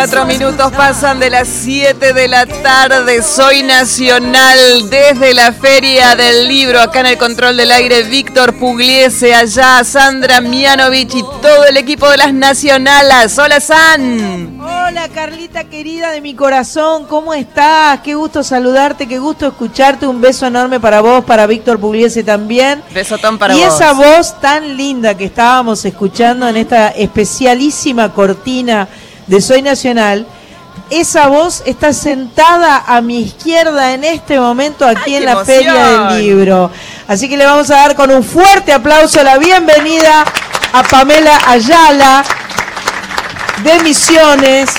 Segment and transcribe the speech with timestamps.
[0.00, 3.22] Cuatro minutos pasan de las siete de la tarde.
[3.22, 6.80] Soy nacional desde la Feria del Libro.
[6.80, 9.34] Acá en el control del aire, Víctor Pugliese.
[9.34, 13.38] Allá, Sandra Mianovich y todo el equipo de las nacionalas.
[13.38, 14.58] Hola, San.
[14.58, 17.04] Hola, Carlita querida de mi corazón.
[17.04, 18.00] ¿Cómo estás?
[18.00, 20.06] Qué gusto saludarte, qué gusto escucharte.
[20.06, 22.82] Un beso enorme para vos, para Víctor Pugliese también.
[22.94, 23.62] Besotón para vos.
[23.62, 28.88] Y esa voz tan linda que estábamos escuchando en esta especialísima cortina
[29.26, 30.26] de Soy Nacional,
[30.90, 36.18] esa voz está sentada a mi izquierda en este momento aquí en la Feria del
[36.22, 36.70] Libro.
[37.06, 40.24] Así que le vamos a dar con un fuerte aplauso la bienvenida
[40.72, 42.24] a Pamela Ayala
[43.62, 44.70] de Misiones.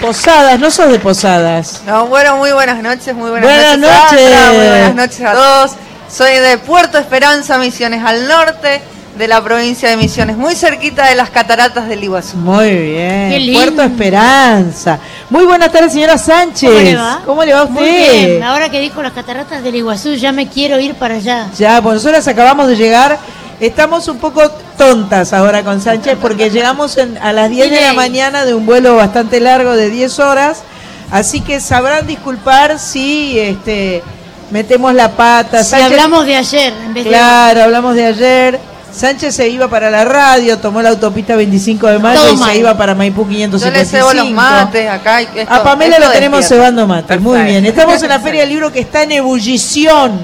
[0.00, 1.82] Posadas, no sos de Posadas.
[1.84, 4.30] No, bueno, muy buenas noches, muy buenas, buenas noches.
[4.48, 5.72] muy buenas noches a todos.
[6.10, 8.80] Soy de Puerto Esperanza, Misiones al norte
[9.20, 12.38] de la provincia de Misiones, muy cerquita de las cataratas del Iguazú.
[12.38, 13.52] Muy bien.
[13.52, 14.98] Puerto Esperanza.
[15.28, 16.70] Muy buenas tardes, señora Sánchez.
[16.70, 17.22] ¿Cómo le va?
[17.26, 17.80] ¿Cómo le va a usted?
[17.80, 18.42] Muy bien.
[18.42, 21.50] Ahora que dijo las cataratas del Iguazú, ya me quiero ir para allá.
[21.58, 23.18] Ya, pues nosotros acabamos de llegar.
[23.60, 28.46] Estamos un poco tontas ahora con Sánchez porque llegamos a las 10 de la mañana
[28.46, 30.62] de un vuelo bastante largo de 10 horas.
[31.10, 34.02] Así que sabrán disculpar si este
[34.50, 35.62] metemos la pata.
[35.62, 36.72] Si hablamos de ayer.
[36.86, 38.69] En vez claro, hablamos de ayer.
[38.92, 42.76] Sánchez se iba para la radio, tomó la autopista 25 de mayo y se iba
[42.76, 43.64] para Maipú 575.
[43.64, 45.20] Yo le cebo los mates acá.
[45.48, 47.20] a Pamela lo tenemos cebando mates.
[47.20, 47.64] Muy bien.
[47.66, 50.20] Estamos en la Feria del Libro que está en ebullición.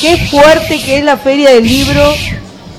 [0.00, 2.14] Qué fuerte que es la Feria del Libro.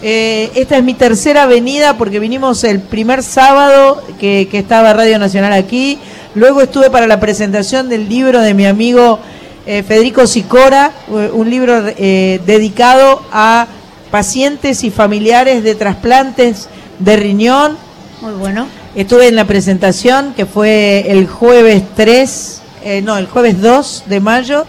[0.02, 5.52] Eh, esta es mi tercera venida porque vinimos el primer sábado que, estaba Radio Nacional
[5.54, 6.00] aquí.
[6.36, 9.20] Luego estuve para la presentación del libro de mi amigo
[9.66, 13.68] eh, Federico Sicora, eh, un libro dedicado a
[14.12, 16.68] pacientes y familiares de trasplantes
[17.00, 17.78] de riñón.
[18.22, 18.68] Muy bueno.
[18.96, 24.20] Estuve en la presentación que fue el jueves 3, eh, no, el jueves 2 de
[24.20, 24.66] mayo.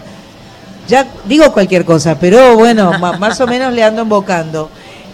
[0.87, 4.69] Ya digo cualquier cosa, pero bueno, más o menos le ando invocando.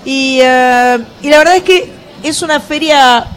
[0.05, 1.91] Y, eh, y la verdad es que
[2.23, 3.27] es una feria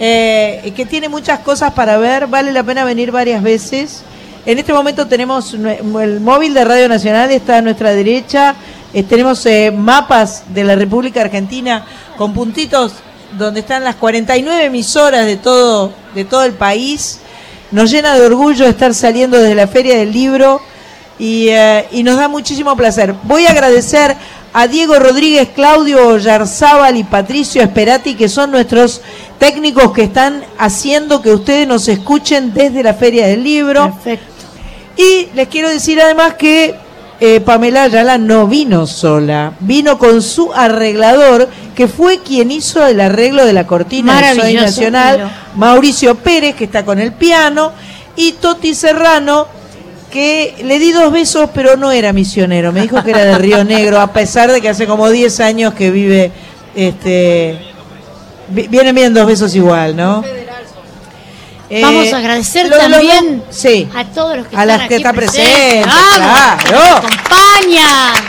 [0.00, 4.02] eh, que tiene muchas cosas para ver, vale la pena venir varias veces.
[4.46, 8.54] En este momento tenemos el móvil de Radio Nacional, está a nuestra derecha,
[8.94, 11.84] eh, tenemos eh, mapas de la República Argentina
[12.16, 12.94] con puntitos
[13.36, 17.20] donde están las 49 emisoras de todo, de todo el país.
[17.70, 20.62] Nos llena de orgullo estar saliendo desde la Feria del Libro
[21.18, 23.14] y, eh, y nos da muchísimo placer.
[23.24, 24.16] Voy a agradecer
[24.54, 29.02] a Diego Rodríguez, Claudio Yarzábal y Patricio Esperati, que son nuestros
[29.38, 33.92] técnicos que están haciendo que ustedes nos escuchen desde la Feria del Libro.
[33.92, 34.24] Perfecto.
[34.96, 36.74] Y les quiero decir además que
[37.20, 43.00] eh, Pamela Ayala no vino sola, vino con su arreglador, que fue quien hizo el
[43.00, 47.72] arreglo de la cortina de Soy Nacional, Mauricio Pérez, que está con el piano,
[48.14, 49.48] y Toti Serrano,
[50.12, 53.64] que le di dos besos, pero no era misionero, me dijo que era de Río
[53.64, 56.30] Negro, a pesar de que hace como 10 años que vive,
[56.76, 57.58] este,
[58.48, 60.22] vienen bien dos besos igual, ¿no?
[61.70, 63.42] Vamos a eh, agradecer también
[63.94, 65.84] a todos los que a las que están presentes.
[65.84, 66.96] claro.
[66.96, 68.24] acompañan.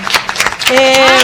[0.71, 1.19] Eh,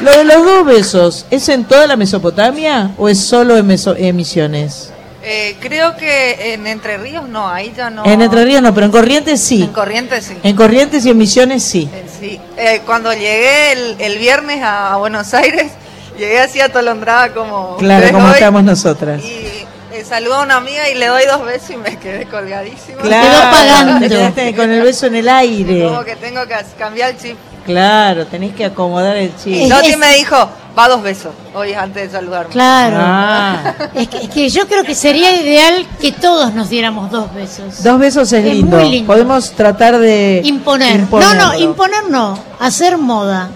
[0.00, 4.92] lo de los dos besos, ¿es en toda la Mesopotamia o es solo en, Misiones?
[5.22, 8.04] Eh, creo que en Entre Ríos no, ahí ya no.
[8.04, 9.62] En Entre Ríos no, pero en Corrientes sí.
[9.62, 10.36] En Corrientes sí.
[10.42, 11.88] En Corrientes y en Misiones sí.
[12.20, 12.40] sí.
[12.86, 15.70] cuando llegué el, viernes a Buenos Aires,
[16.18, 17.76] llegué así atolondrada como.
[17.76, 19.22] Claro, como estamos nosotras.
[19.22, 19.57] Y
[20.04, 23.02] saludo a una amiga y le doy dos besos y me quedé colgadísima.
[23.02, 24.56] Claro, pagando.
[24.56, 25.84] con el beso en el aire.
[25.84, 27.36] Como que tengo que cambiar el chip.
[27.64, 29.68] Claro, tenés que acomodar el chip.
[29.68, 30.36] Noti me dijo,
[30.76, 32.50] va dos besos, hoy antes de saludarme.
[32.50, 32.96] Claro.
[32.98, 33.74] Ah.
[33.94, 37.82] Es, que, yo creo que sería ideal que todos nos diéramos dos besos.
[37.82, 38.78] Dos besos es, lindo.
[39.06, 40.40] Podemos tratar de...
[40.44, 41.00] Imponer.
[41.10, 42.38] No, no, imponer no.
[42.58, 43.50] Hacer moda.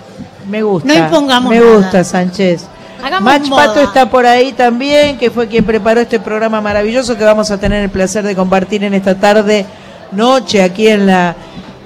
[0.46, 0.88] Me gusta.
[0.88, 2.66] No impongamos Me gusta, Sánchez.
[3.20, 7.50] Mach Pato está por ahí también, que fue quien preparó este programa maravilloso que vamos
[7.50, 9.66] a tener el placer de compartir en esta tarde,
[10.12, 11.34] noche, aquí en la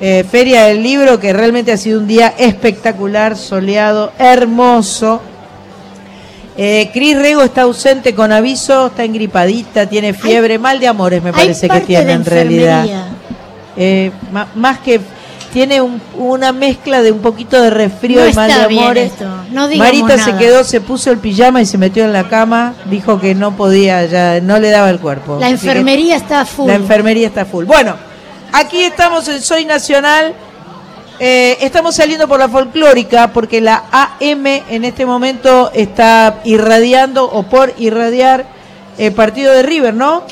[0.00, 5.22] eh, Feria del Libro, que realmente ha sido un día espectacular, soleado, hermoso.
[6.58, 11.32] Eh, Cris Rego está ausente con aviso, está engripadita, tiene fiebre, mal de amores me
[11.32, 12.86] parece que tiene en realidad.
[13.76, 14.10] Eh,
[14.54, 15.00] más que
[15.56, 19.12] tiene un- una mezcla de un poquito de resfrío No y mal de amores.
[19.50, 23.18] no Marita se quedó, se puso el pijama y se metió en la cama, dijo
[23.18, 25.38] que no podía, ya no le daba el cuerpo.
[25.40, 26.66] La enfermería está full.
[26.68, 27.64] La enfermería está full.
[27.64, 27.96] Bueno,
[28.52, 30.34] aquí estamos en Soy Nacional.
[31.18, 37.44] Eh, estamos saliendo por la folclórica porque la AM en este momento está irradiando o
[37.44, 38.44] por irradiar
[38.98, 40.24] el partido de River, ¿no?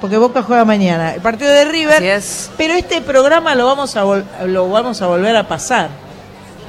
[0.00, 1.14] Porque Boca juega mañana.
[1.14, 1.96] El partido de River.
[1.96, 2.50] Así es.
[2.56, 5.90] Pero este programa lo vamos a vol- lo vamos a volver a pasar.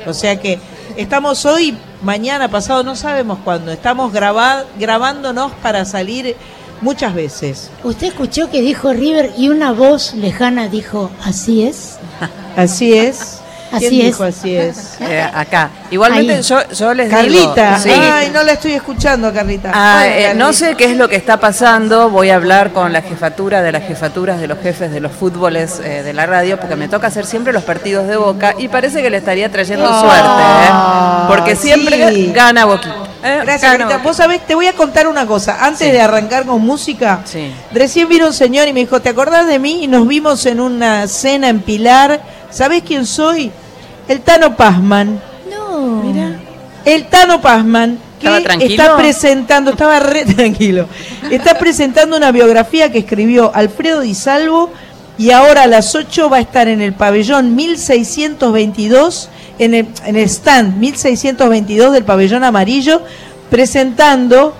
[0.05, 0.59] O sea que
[0.97, 3.71] estamos hoy, mañana, pasado, no sabemos cuándo.
[3.71, 6.35] Estamos graba- grabándonos para salir
[6.81, 7.69] muchas veces.
[7.83, 11.97] Usted escuchó que dijo River y una voz lejana dijo, así es.
[12.57, 13.40] Así es.
[13.71, 14.07] Así ¿Quién es.
[14.07, 14.97] dijo así es?
[14.99, 15.69] Eh, acá.
[15.89, 16.41] Igualmente Ahí.
[16.41, 17.77] yo, yo les Carlita.
[17.77, 17.83] digo.
[17.83, 17.89] sí.
[17.89, 19.71] Ay, no la estoy escuchando, Carlita.
[19.73, 22.09] Ah, eh, no sé qué es lo que está pasando.
[22.09, 25.79] Voy a hablar con la jefatura de las jefaturas de los jefes de los fútboles
[25.83, 29.01] eh, de la radio, porque me toca hacer siempre los partidos de Boca y parece
[29.01, 31.27] que le estaría trayendo Ah, suerte, ¿eh?
[31.29, 32.31] porque siempre sí.
[32.33, 32.95] gana Boquita.
[33.23, 33.39] ¿eh?
[33.43, 33.85] Gracias, Gana Carlita.
[33.85, 34.03] Boquita.
[34.03, 35.57] Vos sabés, te voy a contar una cosa.
[35.65, 35.91] Antes Sí.
[35.91, 37.53] de arrancar con música, Sí.
[37.71, 39.83] recién vino un señor y me dijo, ¿te acordás de mí?
[39.83, 42.21] Y nos vimos en una cena en Pilar.
[42.49, 43.51] ¿Sabés quién soy?
[44.11, 45.21] El Tano Pazman.
[45.49, 46.03] No.
[46.83, 48.83] El Tano Pazman, que ¿Estaba tranquilo?
[48.83, 50.87] está presentando, estaba re tranquilo,
[51.29, 54.69] está presentando una biografía que escribió Alfredo Di Salvo
[55.17, 59.29] y ahora a las 8 va a estar en el pabellón 1622,
[59.59, 63.01] en el, en el stand 1622 del pabellón amarillo,
[63.49, 64.53] presentando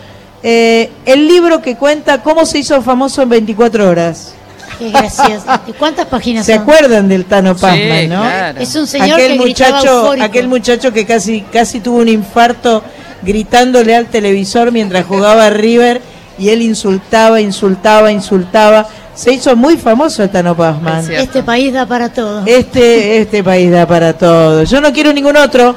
[0.43, 4.33] eh, el libro que cuenta cómo se hizo famoso en 24 horas.
[4.79, 5.45] Qué gracioso.
[5.67, 6.61] ¿Y cuántas páginas ¿Se son?
[6.63, 8.21] acuerdan del Tano Sí, Pazman, no?
[8.21, 8.59] claro.
[8.61, 10.25] Es un señor aquel que gritaba muchacho, eufórico.
[10.25, 12.83] aquel muchacho que casi casi tuvo un infarto
[13.21, 16.01] gritándole al televisor mientras jugaba a River
[16.39, 18.87] y él insultaba, insultaba, insultaba.
[19.13, 20.99] Se hizo muy famoso el Tano Pazman.
[21.11, 21.23] Es.
[21.23, 22.43] Este país da para todo.
[22.45, 24.63] Este este país da para todo.
[24.63, 25.75] Yo no quiero ningún otro.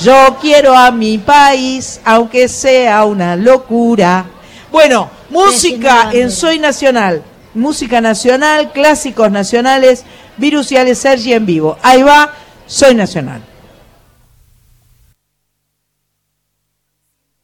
[0.00, 4.26] Yo quiero a mi país, aunque sea una locura.
[4.70, 7.22] Bueno, música en Soy Nacional.
[7.56, 10.04] Música nacional, clásicos nacionales,
[10.36, 11.78] Virus y Sergi en vivo.
[11.82, 12.34] Ahí va,
[12.66, 13.42] Soy Nacional.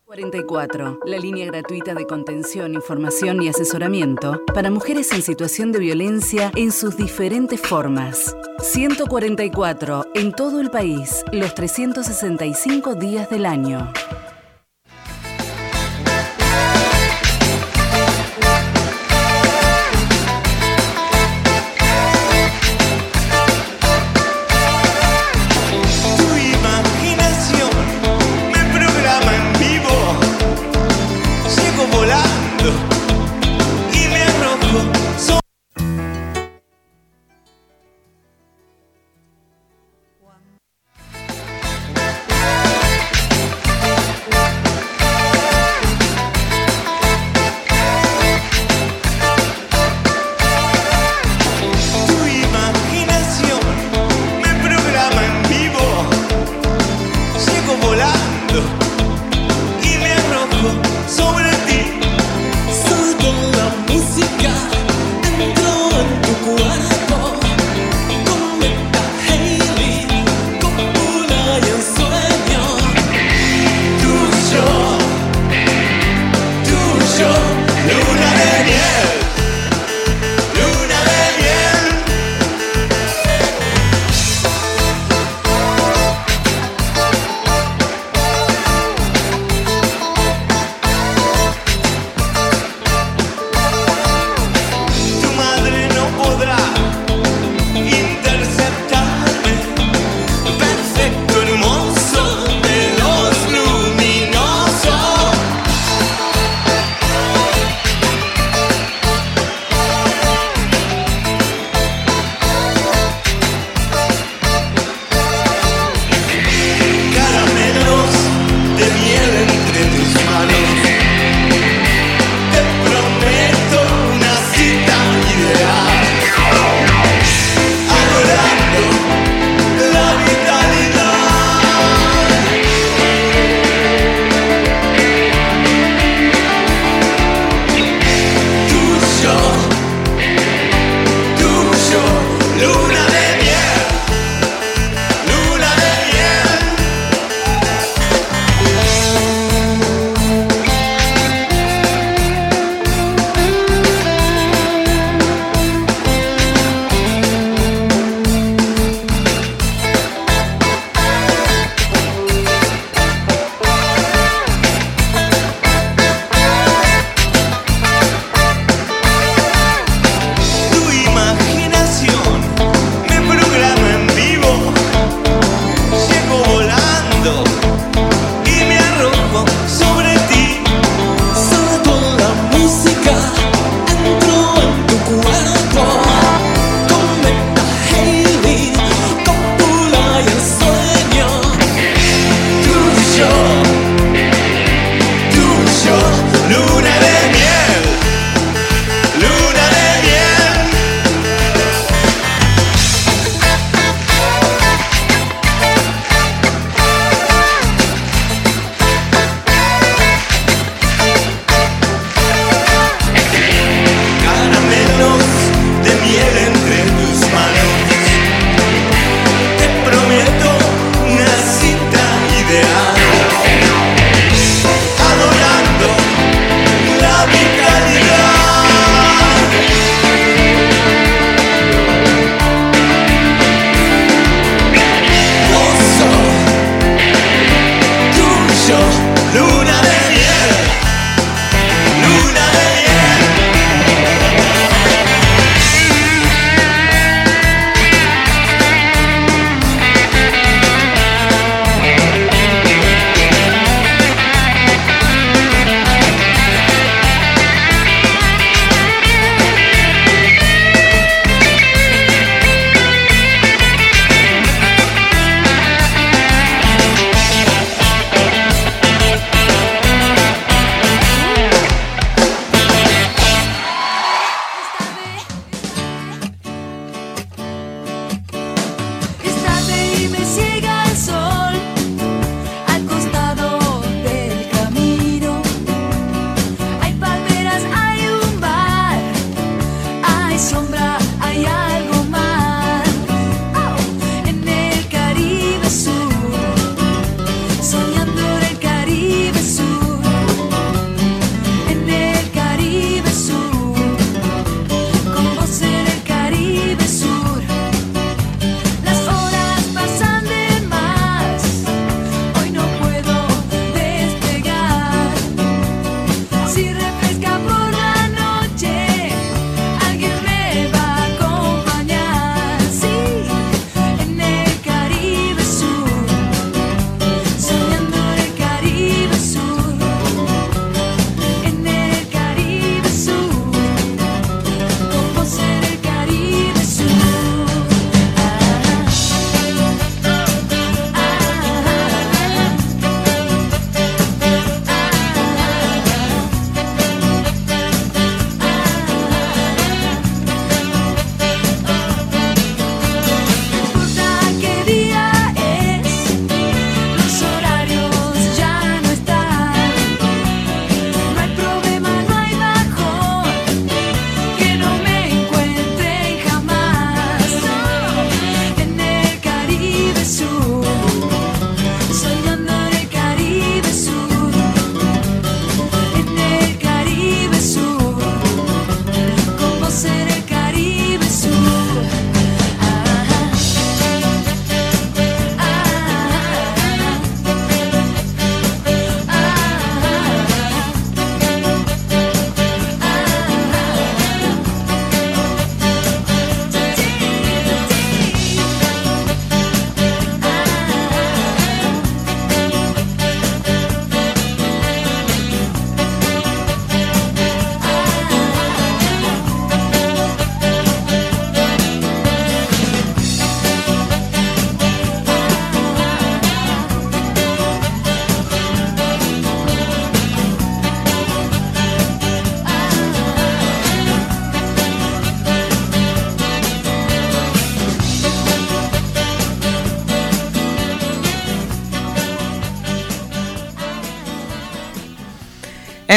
[0.04, 6.52] 44, la línea gratuita de contención, información y asesoramiento para mujeres en situación de violencia
[6.54, 8.36] en sus diferentes formas.
[8.58, 13.90] 144, en todo el país, los 365 días del año.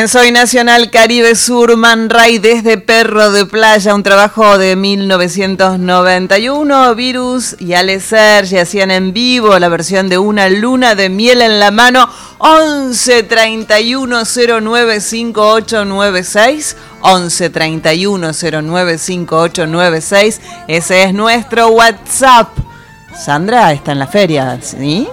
[0.08, 6.94] Soy Nacional Caribe Sur, Man Ray desde Perro de Playa, un trabajo de 1991.
[6.94, 11.60] Virus y Ale Sergi hacían en vivo la versión de Una Luna de Miel en
[11.60, 12.08] la Mano.
[12.38, 14.22] 11 31
[14.62, 16.78] 09 5896.
[17.02, 18.32] 11 31
[18.62, 20.42] 09 5896.
[20.68, 22.50] Ese es nuestro WhatsApp.
[23.18, 25.08] Sandra está en la feria, ¿sí?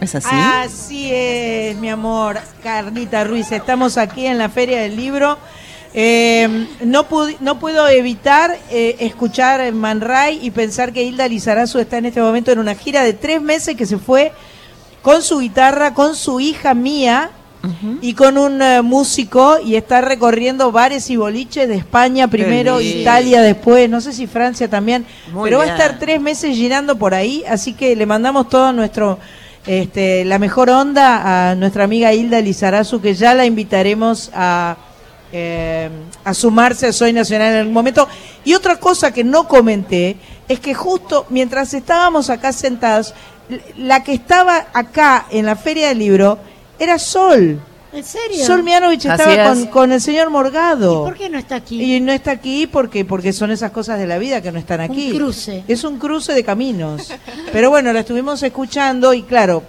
[0.00, 0.28] ¿Es así?
[0.30, 3.50] Así es, mi amor, Carnita Ruiz.
[3.52, 5.38] Estamos aquí en la Feria del Libro.
[5.94, 7.06] Eh, no,
[7.40, 12.20] no puedo evitar eh, escuchar Man Ray y pensar que Hilda Lizarazu está en este
[12.20, 14.32] momento en una gira de tres meses que se fue
[15.00, 17.30] con su guitarra, con su hija mía
[18.00, 22.80] y con un eh, músico y está recorriendo bares y boliches de España primero.
[22.80, 26.96] Italia después, no sé si Francia también, Muy pero va a estar tres meses girando
[26.96, 29.18] por ahí, así que le mandamos todo nuestro
[29.66, 34.76] este, la mejor onda a nuestra amiga Hilda Lizarazu, que ya la invitaremos a,
[35.32, 35.90] eh,
[36.24, 38.08] a sumarse a Soy Nacional en algún momento.
[38.44, 40.16] Y otra cosa que no comenté
[40.48, 43.12] es que justo mientras estábamos acá sentados,
[43.76, 46.38] la que estaba acá en la Feria del Libro
[46.78, 47.60] era Sol.
[47.96, 48.44] ¿En serio?
[48.44, 49.48] Sol Mianovich Así estaba es.
[49.48, 51.02] con, con el señor Morgado.
[51.02, 51.96] ¿Por qué no está aquí?
[51.96, 54.80] Y no está aquí porque porque son esas cosas de la vida que no están
[54.80, 55.12] aquí.
[55.12, 55.64] cruce.
[55.66, 57.10] Es un cruce de caminos.
[57.52, 59.62] Pero bueno, la estuvimos escuchando y claro,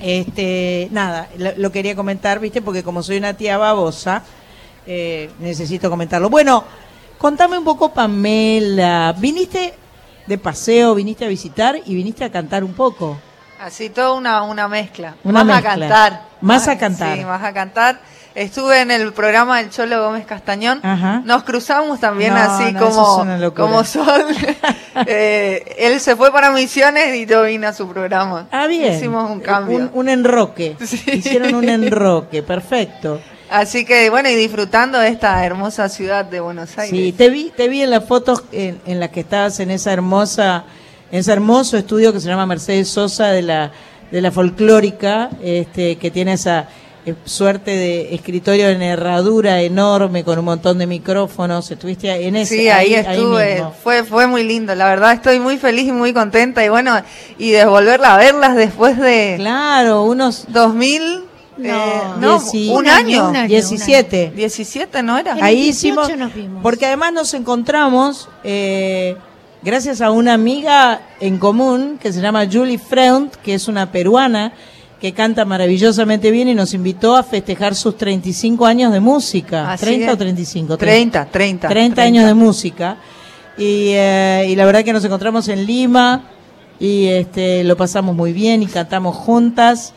[0.00, 2.60] este, nada, lo, lo quería comentar, ¿viste?
[2.60, 4.22] Porque como soy una tía babosa,
[4.86, 6.28] eh, necesito comentarlo.
[6.28, 6.64] Bueno,
[7.16, 9.14] contame un poco, Pamela.
[9.18, 9.74] ¿Viniste
[10.26, 13.18] de paseo, viniste a visitar y viniste a cantar un poco?
[13.60, 15.16] Así toda una, una mezcla.
[15.24, 15.72] Una mezcla.
[15.72, 16.27] a cantar.
[16.40, 17.16] Más a cantar.
[17.18, 18.00] Sí, más a cantar.
[18.34, 20.80] Estuve en el programa del Cholo Gómez Castañón.
[20.84, 21.22] Ajá.
[21.24, 24.24] Nos cruzamos también No, así no, como, es como Sol.
[25.06, 28.48] Eh, él se fue para Misiones y yo vine a su programa.
[28.50, 28.94] Ah, bien.
[28.94, 29.78] Hicimos un cambio.
[29.78, 30.76] Un, un enroque.
[30.84, 31.02] Sí.
[31.06, 33.20] Hicieron un enroque, perfecto.
[33.50, 36.90] Así que bueno, y disfrutando de esta hermosa ciudad de Buenos Aires.
[36.90, 39.92] Sí, te vi, te vi en las fotos en, en las que estabas en esa
[39.92, 40.64] hermosa,
[41.10, 43.72] en ese hermoso estudio que se llama Mercedes Sosa de la,
[44.10, 46.68] de la folclórica, este, que tiene esa
[47.06, 51.70] eh, suerte de escritorio en herradura enorme con un montón de micrófonos.
[51.70, 52.56] Estuviste en ese.
[52.56, 53.74] Sí, ahí, estuve, mismo.
[53.82, 57.00] fue fue muy lindo, la verdad estoy muy feliz y muy contenta y bueno,
[57.38, 61.24] y de volverla a verlas después de Claro, unos 2000,
[61.58, 63.48] No, eh, no, dieci- un año, un año.
[63.48, 64.32] 17.
[64.34, 65.32] 17 no era.
[65.32, 66.62] En Ahí 18 hicimos, nos vimos.
[66.62, 69.16] porque además nos encontramos eh,
[69.62, 74.52] gracias a una amiga en común que se llama Julie Freund, que es una peruana
[75.00, 79.72] que canta maravillosamente bien y nos invitó a festejar sus 35 años de música.
[79.72, 80.12] Así 30 es.
[80.12, 80.76] o 35?
[80.76, 81.68] 30, 30.
[81.68, 82.96] 30 años de música.
[83.56, 86.24] Y, eh, y la verdad que nos encontramos en Lima
[86.80, 89.94] y este, lo pasamos muy bien y cantamos juntas.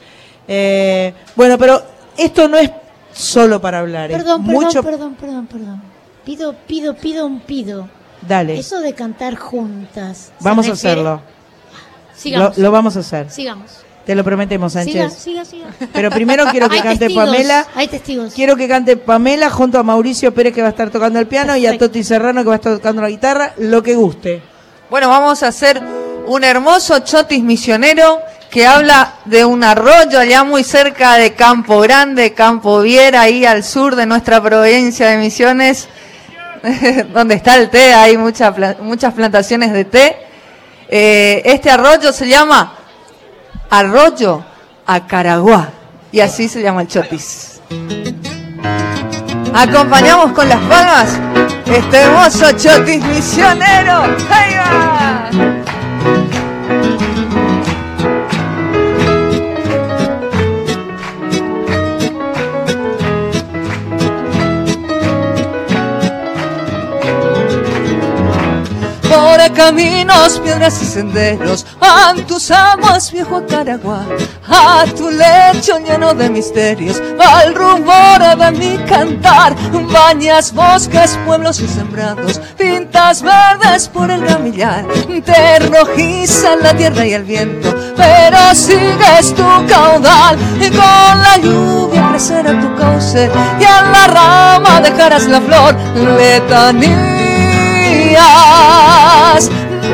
[0.48, 1.82] Eh, bueno, pero
[2.18, 2.72] esto no es
[3.14, 4.12] solo para hablar.
[4.12, 4.84] es Perdón, perdón, mucho...
[4.84, 5.82] perdón, perdón, perdón.
[6.26, 7.90] Pido, pido, pido un pido.
[8.22, 10.32] Dale, Eso de cantar juntas.
[10.38, 11.16] ¿se vamos a hacerlo.
[11.16, 12.58] Lo, Sigamos.
[12.58, 13.30] lo vamos a hacer.
[13.32, 13.72] Sigamos.
[14.06, 15.14] Te lo prometemos, Siga, Sánchez.
[15.14, 15.68] siga, siga.
[15.94, 17.68] Pero primero quiero que Hay cante testigos, Pamela.
[17.76, 18.34] Hay testigos.
[18.34, 21.56] Quiero que cante Pamela junto a Mauricio Pérez que va a estar tocando el piano
[21.56, 21.78] y a.
[21.78, 24.42] Toti Serrano que va a estar tocando la guitarra, lo que guste.
[24.90, 25.82] Bueno, vamos a hacer
[26.28, 32.34] un hermoso chotis misionero que habla de un arroyo allá muy cerca de Campo Grande,
[32.34, 35.88] Campo Viera, ahí al sur de nuestra provincia de Misiones,
[37.14, 40.18] donde está el té, hay mucha muchas plantaciones de té.
[40.88, 42.74] Eh, este arroyo se llama
[43.70, 44.44] Arroyo
[44.86, 45.70] Acaraguá
[46.12, 47.62] y así se llama el chotis.
[49.54, 51.20] Acompañamos con las palmas
[51.66, 54.04] este hermoso chotis misionero.
[54.30, 55.61] ¡Ahí!
[69.56, 74.06] Caminos, piedras y senderos, a tus aguas, viejo Acaragua,
[74.48, 79.56] a tu lecho lleno de misterios, al rumor de mi cantar,
[79.92, 84.86] bañas bosques, pueblos y sembrados, pintas verdes por el gamillar,
[85.26, 92.10] te rojiza la tierra y el viento, pero sigues tu caudal, y con la lluvia
[92.10, 95.76] crecerá tu cauce, y en la rama dejarás la flor,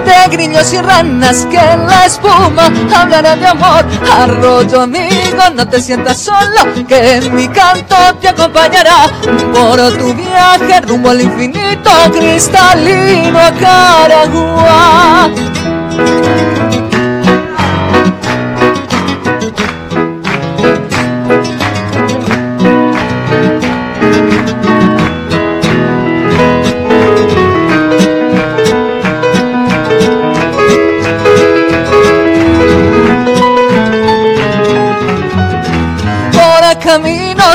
[0.05, 3.85] de grillos y ranas que en la espuma hablarán de amor.
[4.11, 9.07] Arroyo amigo, no te sientas solo, que mi canto te acompañará
[9.53, 15.29] por tu viaje rumbo al infinito cristalino Caragua.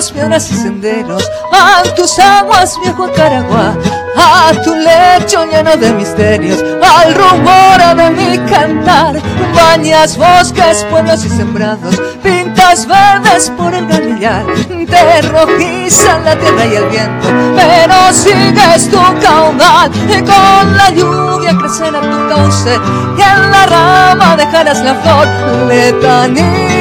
[0.02, 3.76] Aguas, piedras y senderos, a tus aguas, viejo Caragua,
[4.16, 9.20] a tu lecho lleno de misterios, al rumor de mi cantar,
[9.54, 14.44] bañas bosques, pueblos y sembrados, pintas verdes por el gamillar,
[14.88, 21.56] te rojizan la tierra y el viento, pero sigues tu caudal, y con la lluvia
[21.58, 22.76] crecerá tu cauce,
[23.16, 25.28] y en la rama dejarás la flor,
[25.68, 26.72] letanías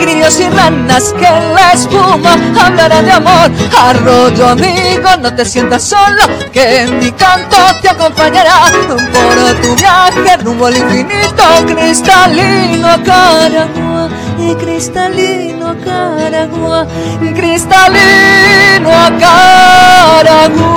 [0.00, 3.50] grillos y ranas que en la espuma hablarán de amor.
[3.76, 6.22] Arroyo amigo, no te sientas solo,
[6.52, 14.08] que mi canto te acompañará por tu viaje rumbo al infinito, cristalino Caragua.
[14.38, 16.86] Y cristalino Caragua,
[17.34, 20.76] cristalino Caragua.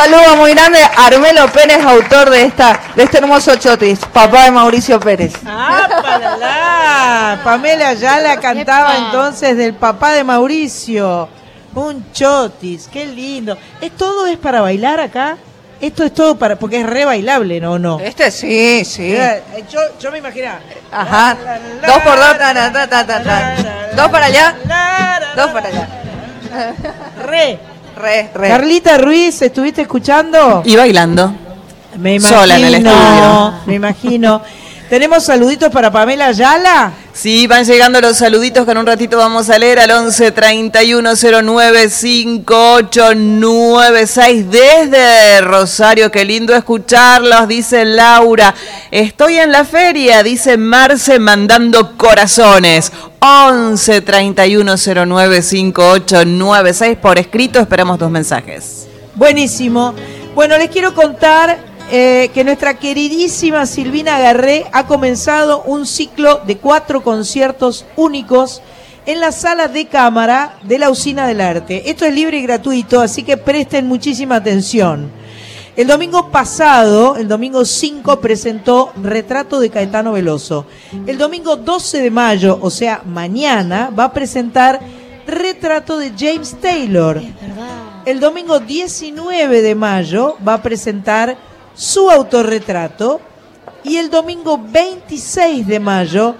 [0.00, 4.50] Saludo muy grande a Armelo Pérez, autor de esta de este hermoso chotis, papá de
[4.50, 5.34] Mauricio Pérez.
[5.44, 7.40] ¡Ah, palala!
[7.44, 9.04] Pamela Ayala cantaba Epa.
[9.06, 11.28] entonces del papá de Mauricio.
[11.74, 13.58] Un chotis, qué lindo.
[13.80, 15.36] ¿Es todo es para bailar acá?
[15.82, 17.78] Esto es todo para porque es re bailable, ¿no?
[17.78, 18.00] ¿No?
[18.00, 19.14] Este sí, sí.
[19.14, 20.60] Eh, Yo, yo me imaginaba.
[20.90, 21.36] Ajá.
[21.44, 23.22] La, la, la, Dos por dos, ta, la, ta, ta, ta, ta.
[23.22, 25.88] la, la, Dos para allá, la, la, dos la, para allá.
[27.26, 27.58] Re.
[27.96, 28.48] Re, re.
[28.48, 30.62] Carlita Ruiz, ¿estuviste escuchando?
[30.64, 31.32] Y bailando.
[31.98, 33.54] Me Sola en el estudio.
[33.66, 34.42] Me imagino.
[34.90, 36.92] ¿Tenemos saluditos para Pamela Ayala?
[37.12, 41.12] Sí, van llegando los saluditos que en un ratito vamos a leer al 11 31
[41.44, 46.10] 09 5896 desde Rosario.
[46.10, 48.52] Qué lindo escucharlos, dice Laura.
[48.90, 52.90] Estoy en la feria, dice Marce, mandando corazones.
[53.20, 54.74] 11 31
[55.06, 57.60] 09 5896 por escrito.
[57.60, 58.88] Esperamos tus mensajes.
[59.14, 59.94] Buenísimo.
[60.34, 66.56] Bueno, les quiero contar eh, que nuestra queridísima Silvina Garré ha comenzado un ciclo de
[66.56, 68.62] cuatro conciertos únicos
[69.06, 71.90] en la sala de cámara de la Usina del Arte.
[71.90, 75.10] Esto es libre y gratuito, así que presten muchísima atención.
[75.76, 80.66] El domingo pasado, el domingo 5, presentó Retrato de Caetano Veloso.
[81.06, 84.80] El domingo 12 de mayo, o sea, mañana, va a presentar
[85.26, 87.16] Retrato de James Taylor.
[87.16, 88.02] Es verdad.
[88.04, 91.49] El domingo 19 de mayo va a presentar
[91.80, 93.20] su autorretrato
[93.82, 96.34] y el domingo 26 de mayo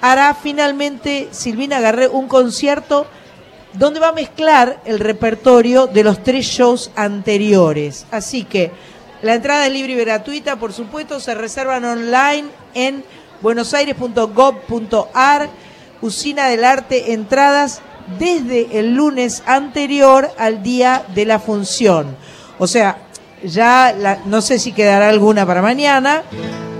[0.00, 3.06] hará finalmente Silvina Garré un concierto
[3.74, 8.06] donde va a mezclar el repertorio de los tres shows anteriores.
[8.10, 8.72] Así que
[9.20, 13.04] la entrada es libre y gratuita, por supuesto, se reservan online en
[13.42, 15.50] buenosaires.gov.ar,
[16.00, 17.82] Usina del Arte, entradas
[18.18, 22.16] desde el lunes anterior al día de la función.
[22.58, 23.05] O sea,
[23.44, 26.22] ya la- no sé si quedará alguna para mañana.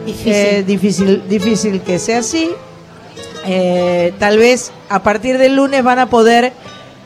[0.04, 0.32] Difícil.
[0.32, 2.48] Eh, difícil, difícil que sea así.
[3.46, 6.52] Eh, tal vez a partir del lunes van a poder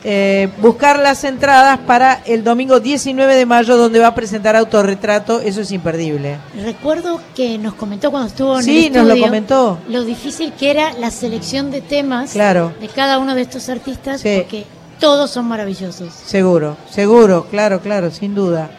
[0.03, 5.39] eh, buscar las entradas para el domingo 19 de mayo donde va a presentar autorretrato.
[5.41, 6.37] Eso es imperdible.
[6.63, 9.77] Recuerdo que nos comentó cuando estuvo en Sí, el nos lo estudio comentó.
[9.89, 12.73] lo difícil que era la selección de temas Claro.
[12.81, 14.37] de cada uno de estos artistas Sí.
[14.37, 14.65] porque
[14.99, 16.11] todos son maravillosos.
[16.25, 18.71] Seguro, seguro, claro, claro, sin duda.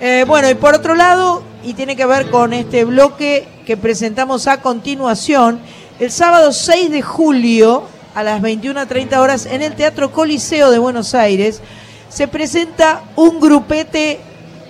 [0.00, 4.46] Eh, bueno, y por otro lado, y tiene que ver con este bloque que presentamos
[4.46, 5.60] a continuación,
[5.98, 7.82] el sábado 6 de julio
[8.14, 11.60] a las 21.30 horas en el Teatro Coliseo de Buenos Aires
[12.08, 14.20] se presenta un grupete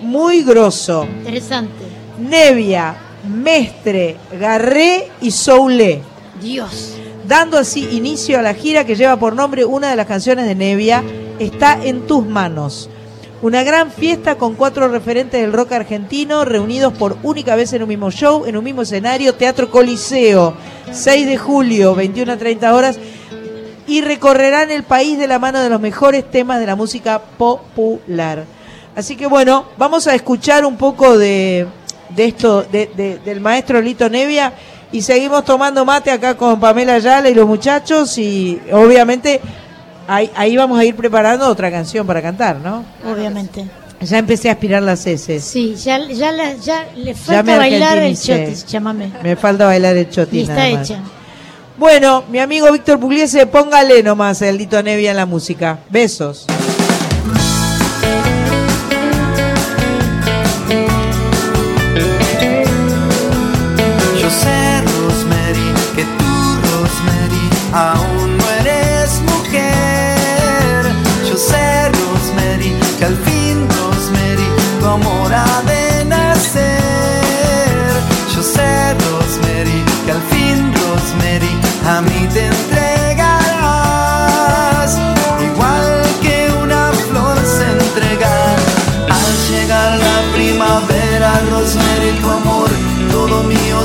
[0.01, 1.05] muy grosso.
[1.05, 1.85] Interesante.
[2.19, 2.95] Nevia,
[3.27, 6.01] Mestre, Garré y Soulé
[6.41, 6.95] Dios.
[7.27, 10.55] dando así inicio a la gira que lleva por nombre una de las canciones de
[10.55, 11.03] Nevia,
[11.39, 12.89] Está en tus manos.
[13.41, 17.87] Una gran fiesta con cuatro referentes del rock argentino reunidos por única vez en un
[17.89, 20.55] mismo show, en un mismo escenario, Teatro Coliseo,
[20.91, 22.99] 6 de julio, 21 a 30 horas,
[23.87, 28.43] y recorrerán el país de la mano de los mejores temas de la música popular.
[28.93, 31.65] Así que bueno, vamos a escuchar un poco de,
[32.09, 34.51] de esto, de- de- del maestro Lito Nevia,
[34.91, 39.39] y seguimos tomando mate acá con Pamela Ayala y los muchachos, y obviamente
[40.09, 42.83] ahí, ahí vamos a ir preparando otra canción para cantar, ¿no?
[43.09, 43.65] Obviamente.
[44.01, 45.43] Ya empecé a aspirar las heces.
[45.43, 49.11] Sí, ya, ya, la- ya le Ya falta me bailar el chotis, llámame.
[49.21, 50.41] Me falta bailar el Y chotín.
[50.41, 50.89] está nada más.
[50.89, 50.99] hecha.
[51.77, 55.79] Bueno, mi amigo Víctor Pugliese, póngale nomás el Lito Nevia en la música.
[55.89, 56.45] Besos.
[64.21, 66.31] Yo sé, Rosemary, que tú,
[66.69, 68.18] Rosemary, aún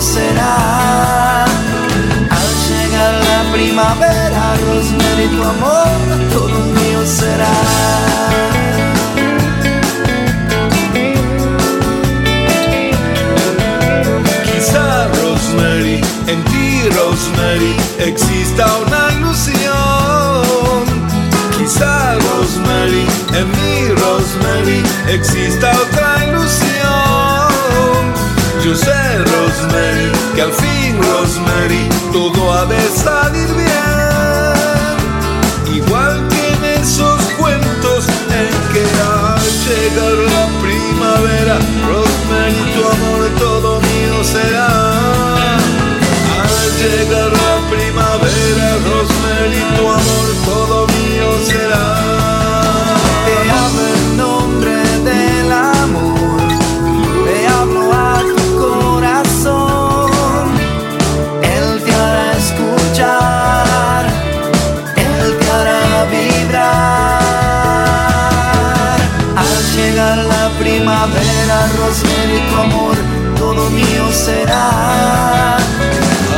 [0.05, 1.45] será.
[2.37, 5.99] Al llegar la primavera, Rosemary, tu amor,
[6.33, 7.57] todo mío será.
[14.45, 20.85] Quizá Rosemary, en ti Rosemary exista una ilusión.
[21.57, 23.07] Quizá Rosemary,
[23.39, 26.75] en mí Rosemary exista otra ilusión.
[28.65, 29.04] Yo sé
[30.35, 33.74] que al fin, Rosemary, todo ha de salir bien.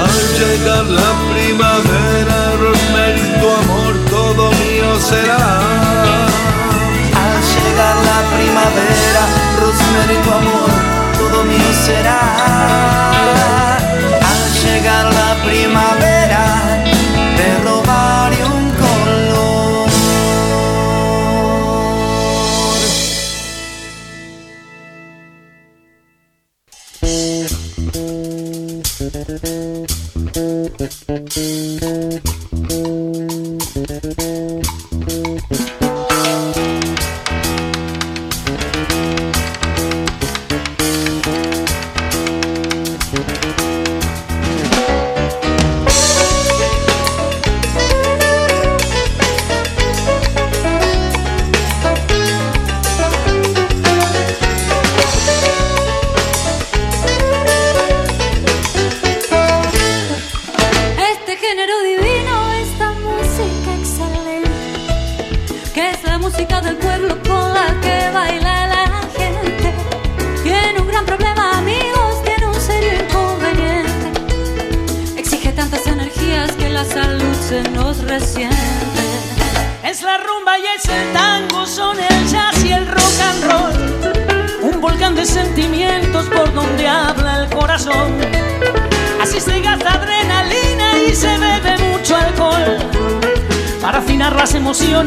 [0.03, 5.45] Al llegar la primavera, Rosemary, tu amor todo mío será.
[7.25, 9.23] Al llegar la primavera,
[9.61, 10.71] Rosemary, tu amor
[11.19, 12.21] todo mío será.
[14.31, 16.16] Al llegar la primavera.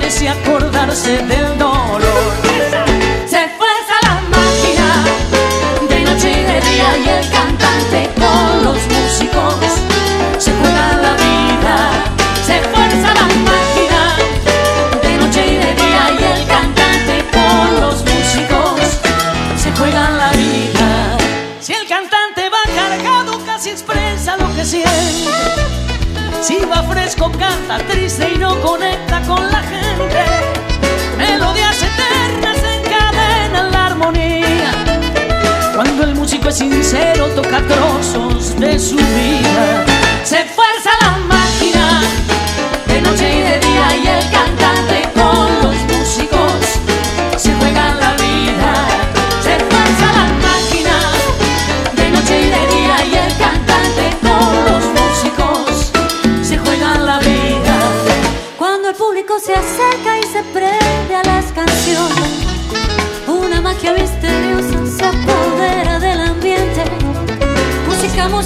[0.10, 1.69] sé acordarse del dolor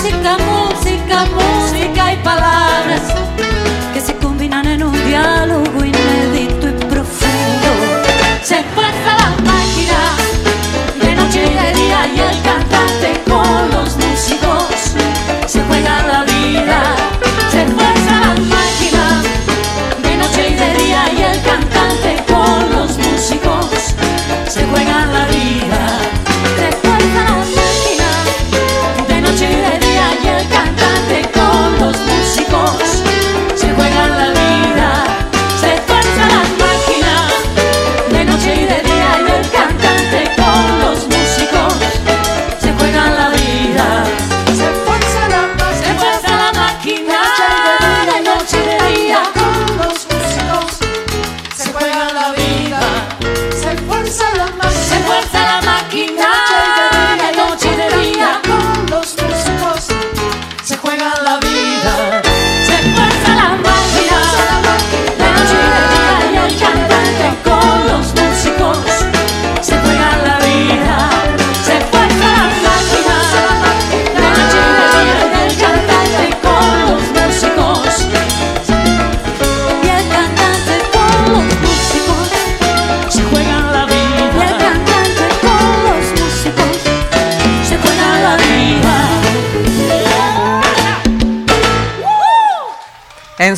[0.03, 0.42] música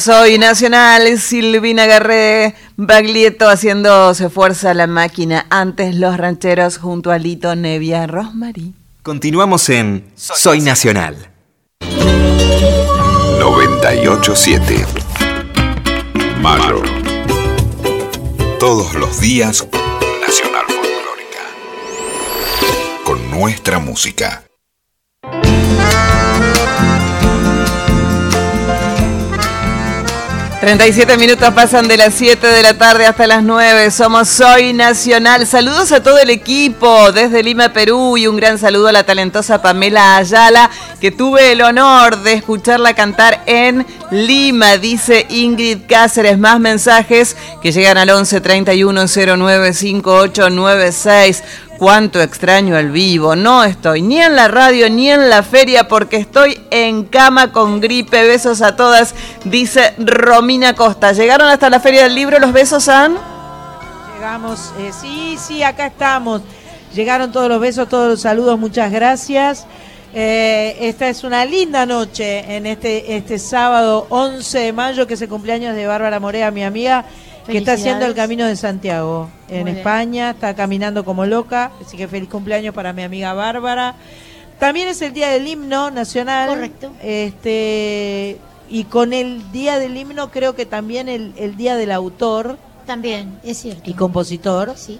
[0.05, 5.47] Soy Nacional, Silvina Garré Baglietto haciéndose fuerza la máquina.
[5.49, 8.75] Antes los rancheros junto a Lito Nevia Rosmarí.
[9.01, 11.31] Continuamos en Soy Nacional.
[13.39, 14.85] 987
[16.39, 16.83] Mayo.
[18.59, 19.67] Todos los días
[20.21, 21.41] Nacional Folclórica.
[23.05, 24.44] Con nuestra música.
[30.65, 33.91] 37 minutos pasan de las 7 de la tarde hasta las 9.
[33.91, 35.45] Somos Soy Nacional.
[35.45, 39.61] Saludos a todo el equipo desde Lima, Perú y un gran saludo a la talentosa
[39.61, 46.39] Pamela Ayala que tuve el honor de escucharla cantar en Lima, dice Ingrid Cáceres.
[46.39, 49.05] Más mensajes que llegan al 11 31
[49.37, 51.43] 09 5896.
[51.77, 53.35] Cuánto extraño al vivo.
[53.35, 57.81] No estoy ni en la radio ni en la feria porque estoy en cama con
[57.81, 58.25] gripe.
[58.25, 61.11] Besos a todas, dice Romina Costa.
[61.11, 63.17] ¿Llegaron hasta la feria del libro los besos, Ann?
[64.15, 66.41] Llegamos, eh, sí, sí, acá estamos.
[66.93, 69.67] Llegaron todos los besos, todos los saludos, muchas gracias.
[70.13, 75.21] Eh, esta es una linda noche en este, este sábado 11 de mayo, que es
[75.21, 77.03] el cumpleaños de Bárbara Morea, mi amiga,
[77.45, 79.77] que está haciendo el camino de Santiago en Muy bien.
[79.77, 83.95] España, está caminando como loca, así que feliz cumpleaños para mi amiga Bárbara.
[84.59, 86.49] También es el día del himno nacional.
[86.49, 86.91] Correcto.
[87.03, 88.37] Este,
[88.69, 93.37] y con el día del himno creo que también el, el día del autor También,
[93.43, 93.89] es cierto.
[93.89, 94.73] y compositor.
[94.77, 94.99] Sí.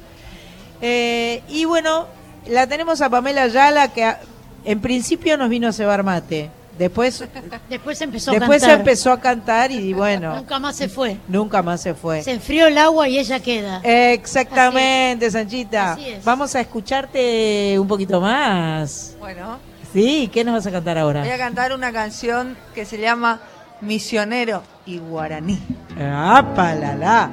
[0.82, 2.06] Eh, y bueno,
[2.48, 4.20] la tenemos a Pamela Ayala que a-
[4.66, 6.50] en principio nos vino a cebar mate.
[6.78, 7.24] Después,
[7.70, 8.80] Después empezó después a cantar.
[8.80, 11.18] empezó a cantar y bueno, Nunca más se fue.
[11.28, 12.22] nunca más se fue.
[12.22, 13.80] Se enfrió el agua y ella queda.
[13.84, 15.94] Exactamente, Sanchita.
[15.94, 16.24] Así es.
[16.26, 19.16] Vamos a escucharte un poquito más.
[19.20, 19.58] Bueno,
[19.94, 21.22] Sí, ¿qué nos vas a cantar ahora?
[21.22, 23.40] voy a cantar una canción que se llama
[23.80, 25.58] Misionero y Guaraní.
[25.98, 27.30] ¡Apa, la, la!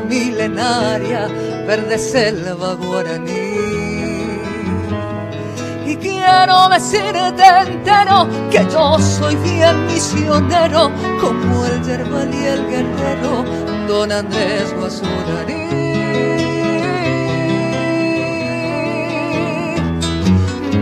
[0.00, 1.28] Milenaria,
[1.66, 3.56] verde selva guaraní.
[5.86, 13.44] Y quiero decirte entero que yo soy bien misionero, como el yerbal y el guerrero,
[13.86, 15.66] don Andrés Guasurani.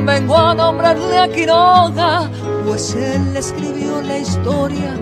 [0.07, 2.31] Vengo a nombrarle a Quiroga,
[2.67, 4.95] pues él escribió la historia,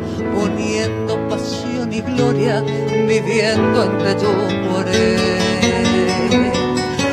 [1.93, 2.65] y gloria,
[3.07, 5.17] viviendo entre Yumoré.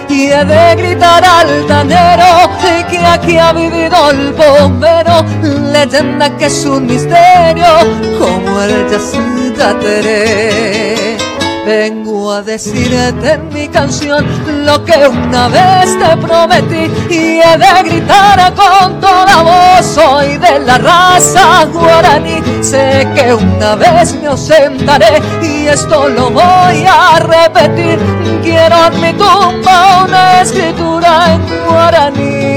[0.10, 2.50] Y he de gritar altanero
[2.90, 5.24] que aquí ha vivido el bombero,
[5.72, 7.68] leyenda que es un misterio,
[8.18, 11.18] como el Yacidateré.
[12.32, 14.24] A decirte en mi canción
[14.64, 19.86] lo que una vez te prometí y he de gritar con toda voz.
[19.86, 26.86] Soy de la raza guaraní, sé que una vez me ausentaré y esto lo voy
[26.88, 27.98] a repetir.
[28.44, 32.49] Quiero en mi tumba una escritura en guaraní.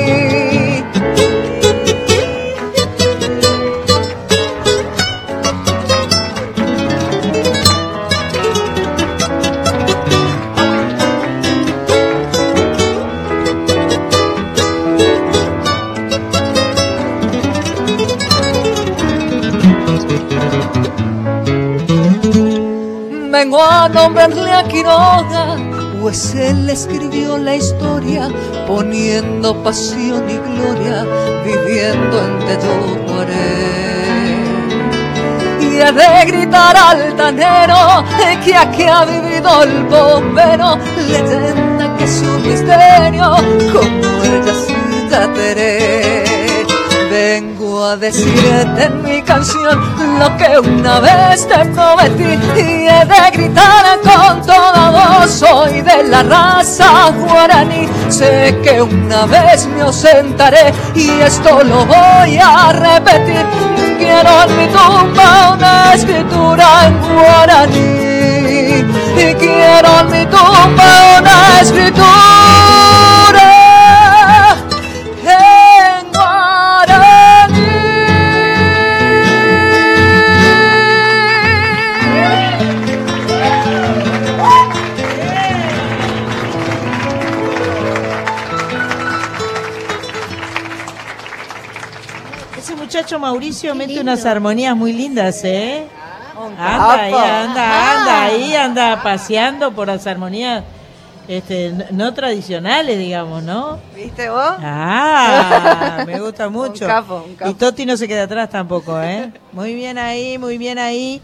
[26.02, 28.28] Pues él escribió la historia,
[28.66, 31.06] poniendo pasión y gloria,
[31.44, 33.82] viviendo en Teyuguaré.
[35.60, 38.04] Y he de gritar altanero
[38.44, 43.36] que aquí ha vivido el bombero, leyenda que es un misterio,
[43.72, 46.24] como el Yacidateré.
[47.10, 49.11] Vengo a decirte mi
[50.18, 55.30] lo que una vez te prometí y he de gritar con toda voz.
[55.30, 62.38] Soy de la raza guaraní, sé que una vez me ausentaré y esto lo voy
[62.38, 63.44] a repetir.
[63.98, 68.84] Quiero en mi tumba una escritura en guaraní
[69.16, 69.92] y quiero
[71.62, 72.71] escritura
[93.32, 95.86] Mauricio mete unas armonías muy lindas, ¿eh?
[96.36, 96.90] Anda capo.
[96.92, 100.64] ahí, anda, anda ahí, anda paseando por las armonías
[101.28, 103.78] este, no tradicionales, digamos, ¿no?
[103.96, 104.52] ¿Viste vos?
[104.60, 106.84] Ah, me gusta mucho.
[106.84, 107.50] Un capo, un capo.
[107.50, 109.32] Y Toti no se queda atrás tampoco, ¿eh?
[109.52, 111.22] Muy bien ahí, muy bien ahí.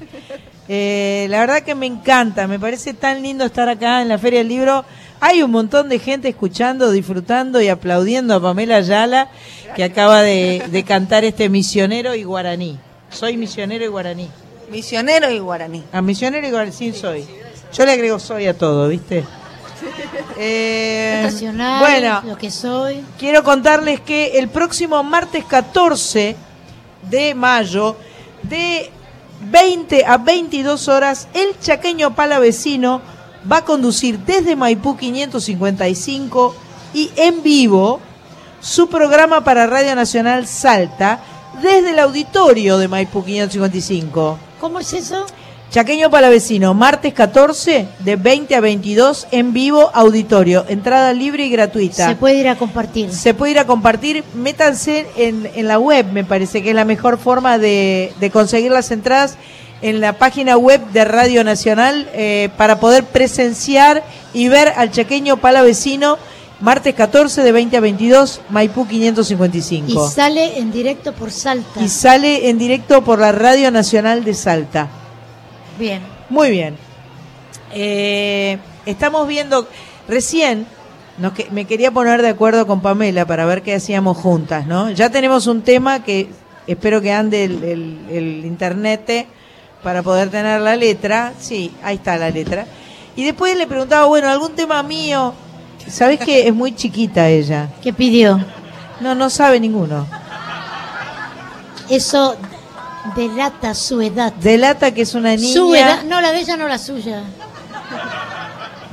[0.66, 4.38] Eh, la verdad que me encanta, me parece tan lindo estar acá en la Feria
[4.38, 4.84] del Libro.
[5.20, 9.28] Hay un montón de gente escuchando, disfrutando y aplaudiendo a Pamela Ayala,
[9.74, 12.78] que acaba de, de cantar este misionero y guaraní.
[13.10, 14.28] Soy misionero y guaraní.
[14.70, 15.82] Misionero y guaraní.
[15.92, 17.24] A misionero y guaraní, sí soy.
[17.72, 19.24] Yo le agrego soy a todo, ¿viste?
[20.40, 23.04] Eh, Nacional, bueno, lo que soy.
[23.18, 26.36] quiero contarles que el próximo martes 14
[27.08, 27.96] de mayo,
[28.42, 28.90] de
[29.40, 33.00] 20 a 22 horas, el chaqueño palavecino
[33.51, 36.55] va a conducir desde Maipú 555
[36.94, 38.01] y en vivo
[38.61, 41.20] su programa para Radio Nacional Salta
[41.62, 44.38] desde el auditorio de Maipú 555.
[44.61, 45.26] ¿Cómo es eso?
[45.70, 52.09] Chaqueño Palavecino, martes 14 de 20 a 22 en vivo auditorio, entrada libre y gratuita.
[52.09, 53.12] Se puede ir a compartir.
[53.12, 56.86] Se puede ir a compartir, métanse en, en la web, me parece que es la
[56.86, 59.36] mejor forma de, de conseguir las entradas
[59.83, 64.03] en la página web de Radio Nacional eh, para poder presenciar
[64.35, 66.18] y ver al chaqueño palavecino
[66.61, 70.09] martes 14 de 20 a 22, Maipú Y 555.
[70.11, 71.81] sale en directo por Salta.
[71.81, 74.89] Y sale en directo por la Radio Nacional de Salta.
[75.79, 76.03] Bien.
[76.29, 76.76] Muy bien.
[77.72, 79.68] Eh, estamos viendo,
[80.09, 80.66] recién
[81.18, 84.91] nos que- me quería poner de acuerdo con Pamela para ver qué hacíamos juntas, ¿no?
[84.91, 86.29] Ya tenemos un tema que
[86.66, 89.26] espero que ande el, el- el internet
[89.83, 91.33] para poder tener la letra.
[91.39, 92.66] Sí, ahí está la letra.
[93.16, 95.35] Y después le preguntaba, bueno, algún tema mío.
[95.89, 97.68] ¿Sabes que es muy chiquita ella?
[97.83, 98.45] ¿Qué pidió?
[99.01, 100.07] No, no sabe ninguno.
[101.89, 102.37] Eso
[103.16, 104.33] delata su edad.
[104.35, 105.53] Delata que es una niña.
[105.53, 107.22] Su edad, no la de ella, no la suya.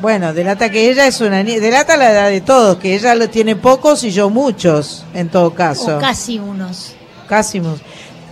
[0.02, 1.60] Bueno, delata que ella es una niña.
[1.60, 5.54] Delata la edad de todos, que ella lo tiene pocos y yo muchos, en todo
[5.54, 5.98] caso.
[5.98, 6.94] O casi unos.
[7.28, 7.82] Casi muchos.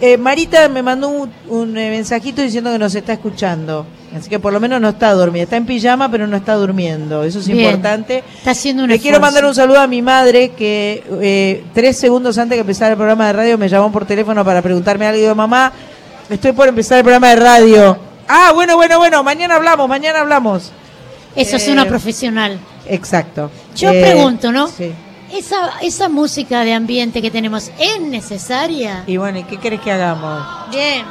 [0.05, 3.85] Eh, Marita me mandó un, un, eh, mensajito diciendo que nos está escuchando.
[4.13, 5.43] Así que por lo menos no está dormida.
[5.43, 7.23] Está en pijama, pero no está durmiendo.
[7.23, 7.59] Eso es Bien.
[7.69, 8.21] importante.
[8.37, 12.37] Está haciendo un Le quiero mandar un saludo a mi madre que eh, tres segundos
[12.37, 15.21] antes que empezara el programa de radio me llamó por teléfono para preguntarme algo.
[15.21, 15.71] Digo, mamá,
[16.29, 17.97] estoy por empezar el programa de radio.
[18.27, 20.73] Ah, bueno, bueno, bueno, mañana hablamos, mañana hablamos.
[21.33, 22.59] Eso es Eh, una profesional.
[22.89, 23.49] Exacto.
[23.77, 24.67] Yo Eh, pregunto, ¿no?
[24.67, 24.91] Sí.
[25.33, 29.03] Esa, esa música de ambiente que tenemos, ¿es necesaria?
[29.07, 30.69] Y bueno, ¿y qué querés que hagamos?
[30.69, 31.05] Bien.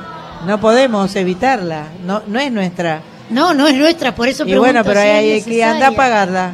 [0.47, 3.03] No podemos evitarla, no, no es nuestra.
[3.31, 5.89] No, no es nuestra, por eso Y pregunto bueno, pero si hay, es que anda
[5.89, 6.53] a pagarla.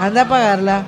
[0.00, 0.84] Anda a pagarla.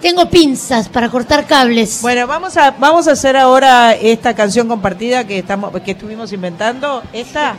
[0.00, 2.00] Tengo pinzas para cortar cables.
[2.02, 7.02] Bueno, vamos a vamos a hacer ahora esta canción compartida que estamos que estuvimos inventando.
[7.12, 7.56] ¿Esta?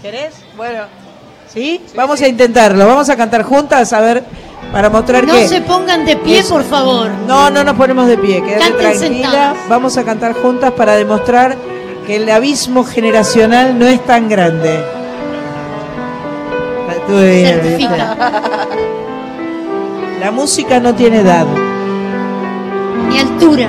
[0.00, 0.34] ¿Querés?
[0.56, 1.07] Bueno.
[1.52, 1.80] ¿Sí?
[1.94, 2.86] Vamos a intentarlo.
[2.86, 4.24] Vamos a cantar juntas a ver
[4.72, 6.54] para mostrar no que se pongan de pie, Eso.
[6.54, 7.10] por favor.
[7.26, 8.94] No, no nos ponemos de pie, quédate tranquila.
[8.94, 9.56] sentadas.
[9.68, 11.56] Vamos a cantar juntas para demostrar
[12.06, 14.84] que el abismo generacional no es tan grande.
[17.08, 18.16] Certifica.
[20.20, 21.46] La música no tiene edad.
[23.08, 23.68] Ni altura.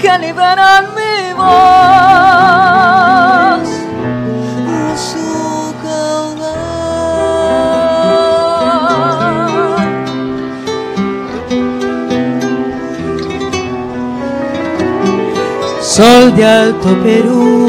[0.00, 1.46] que liberan mi voz.
[4.96, 6.56] Su caudal.
[15.80, 17.68] Sol de Alto Perú,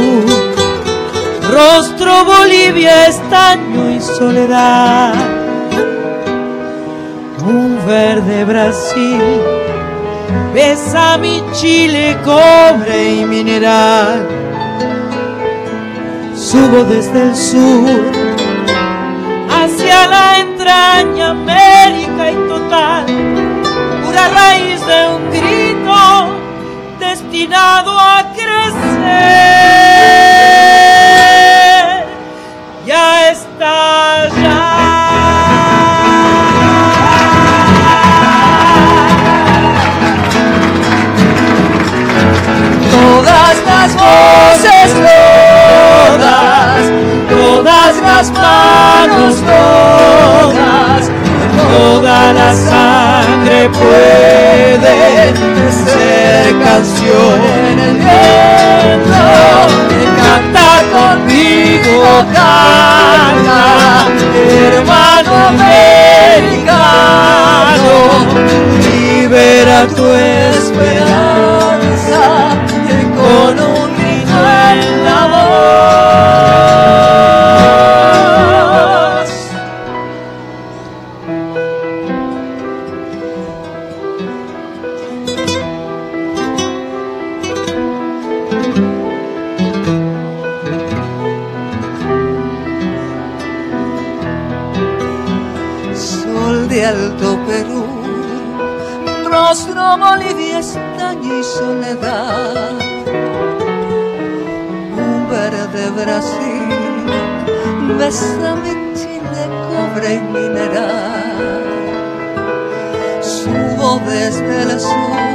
[1.52, 5.14] rostro Bolivia, estaño y soledad.
[7.46, 9.22] Un verde Brasil,
[10.58, 14.28] besa mi Chile, cobre y mineral.
[16.36, 18.02] subo desde el sur
[19.58, 23.06] hacia la entraña América y total,
[24.04, 26.00] pura raíz de un grito
[27.06, 29.87] destinado a crecer.
[49.42, 51.10] Todas,
[51.70, 55.34] toda la sangre puede
[55.72, 59.22] ser canción en el viento.
[60.22, 63.62] Canta conmigo, canta,
[64.36, 66.76] hermano americano,
[68.82, 71.38] libera tu esperanza
[73.16, 74.38] con un grito
[74.72, 75.07] en
[107.98, 111.64] bésame Chile, cobre y mineral,
[113.22, 115.28] subo desde el sur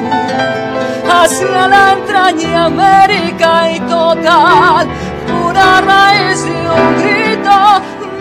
[1.10, 4.88] hacia la entraña América y total,
[5.26, 7.58] pura raíz de un grito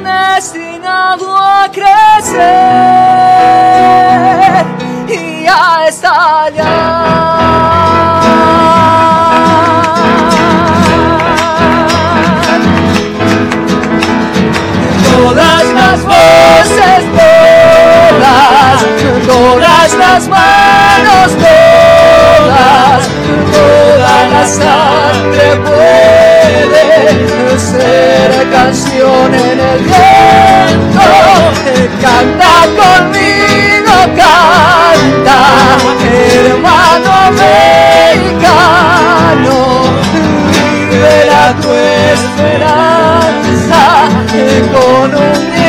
[0.03, 2.41] destinado a crecer
[5.07, 7.20] y a estallar.
[18.11, 18.37] Todas,
[19.27, 23.07] todas las manos, todas,
[23.51, 26.85] toda la sangre puede
[27.59, 31.01] ser canción en el viento.
[32.01, 35.37] Canta conmigo, canta,
[36.45, 38.75] hermano americano,
[40.51, 41.71] libera tu
[42.13, 43.01] esperanza
[44.71, 45.60] con un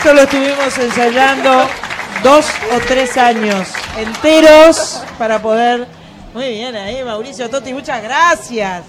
[0.00, 1.68] Esto lo estuvimos ensayando
[2.22, 3.68] dos o tres años
[3.98, 5.86] enteros para poder.
[6.32, 8.84] Muy bien ahí, Mauricio Totti, muchas gracias.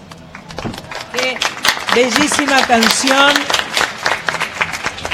[1.95, 3.31] Bellísima canción.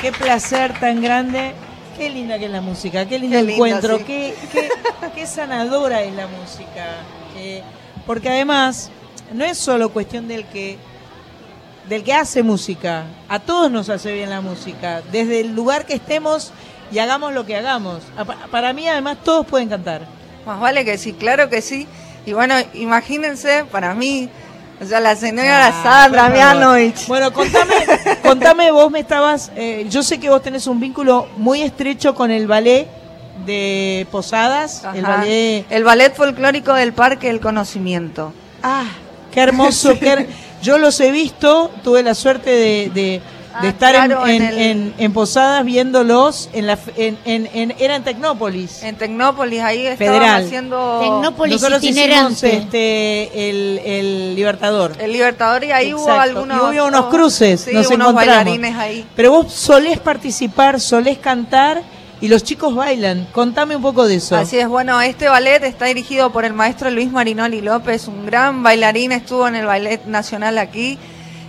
[0.02, 1.54] Qué placer tan grande.
[1.98, 4.04] Qué linda que es la música, qué lindo Qué linda, encuentro, sí.
[4.04, 4.70] qué, qué,
[5.16, 6.98] qué sanadora es la música.
[7.36, 7.64] Eh,
[8.06, 8.92] porque además,
[9.34, 10.78] no es solo cuestión del que
[11.90, 13.06] del que hace música.
[13.30, 16.52] A todos nos hace bien la música, desde el lugar que estemos
[16.92, 18.04] y hagamos lo que hagamos.
[18.52, 20.02] Para mí, además, todos pueden cantar.
[20.46, 21.88] Más vale que sí, claro que sí.
[22.26, 24.30] Y bueno, imagínense, para mí,
[24.82, 26.30] o sea, la señora Ah, Sandra.
[26.30, 27.08] Mianovich.
[27.08, 27.74] Bueno, contame,
[28.24, 32.32] contame, vos me estabas, eh, yo sé que vos tenés un vínculo muy estrecho con
[32.32, 32.88] el ballet
[33.46, 35.66] de Posadas, el ballet...
[35.70, 38.34] El ballet folclórico del Parque del Conocimiento.
[38.64, 38.86] Ah,
[39.32, 40.28] qué hermoso, qué her-
[40.62, 43.22] yo los he visto, tuve la suerte de, de-
[43.62, 46.92] de Ah, estar en- claro, en, en el- en- en Posadas viéndolos, en la, f-
[46.96, 48.84] en, en- en- era en Tecnópolis.
[48.84, 50.44] En Tecnópolis, ahí estaban Federal.
[50.46, 54.94] haciendo Tecnópolis Nosotros hicimos este, el, el Libertador.
[55.00, 56.74] el Libertador y ahí hubo algunos...
[56.74, 58.16] Y hubo unos cruces, sí, nos unos encontramos.
[58.46, 59.06] bailarines ahí.
[59.16, 61.82] Pero vos solés participar, solés cantar
[62.20, 63.28] y los chicos bailan.
[63.32, 64.36] Contame un poco de eso.
[64.36, 68.64] Así es, bueno, este ballet está dirigido por el maestro Luis Marinoli López, un gran
[68.64, 70.98] bailarín, estuvo en el Ballet Nacional aquí,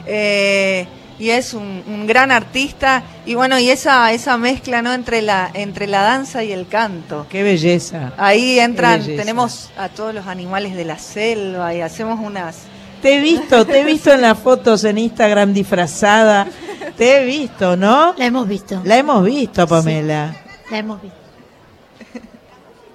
[0.07, 0.87] eh,
[1.19, 5.51] y es un, un gran artista, y bueno, y esa, esa mezcla, ¿no?, entre la,
[5.53, 7.27] entre la danza y el canto.
[7.29, 8.13] Qué belleza.
[8.17, 9.23] Ahí entran, belleza.
[9.23, 12.63] tenemos a todos los animales de la selva y hacemos unas...
[13.03, 16.49] Te he visto, te he visto en las fotos en Instagram disfrazada.
[16.97, 18.15] Te he visto, ¿no?
[18.17, 18.81] La hemos visto.
[18.85, 20.35] La hemos visto, Pamela.
[20.69, 21.18] La hemos visto.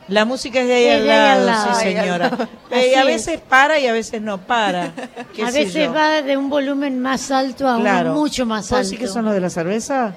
[0.09, 1.75] La música es de ahí Es al lado, lado.
[1.75, 2.29] sí, señora.
[2.29, 2.47] lado.
[2.71, 4.91] Eh, y a Así veces para y a veces no para.
[5.35, 5.93] ¿Qué A veces yo?
[5.93, 8.11] va de un volumen más alto a Claro.
[8.11, 8.89] uno mucho más ¿Vos alto.
[8.89, 10.13] decís que son los de la cerveza?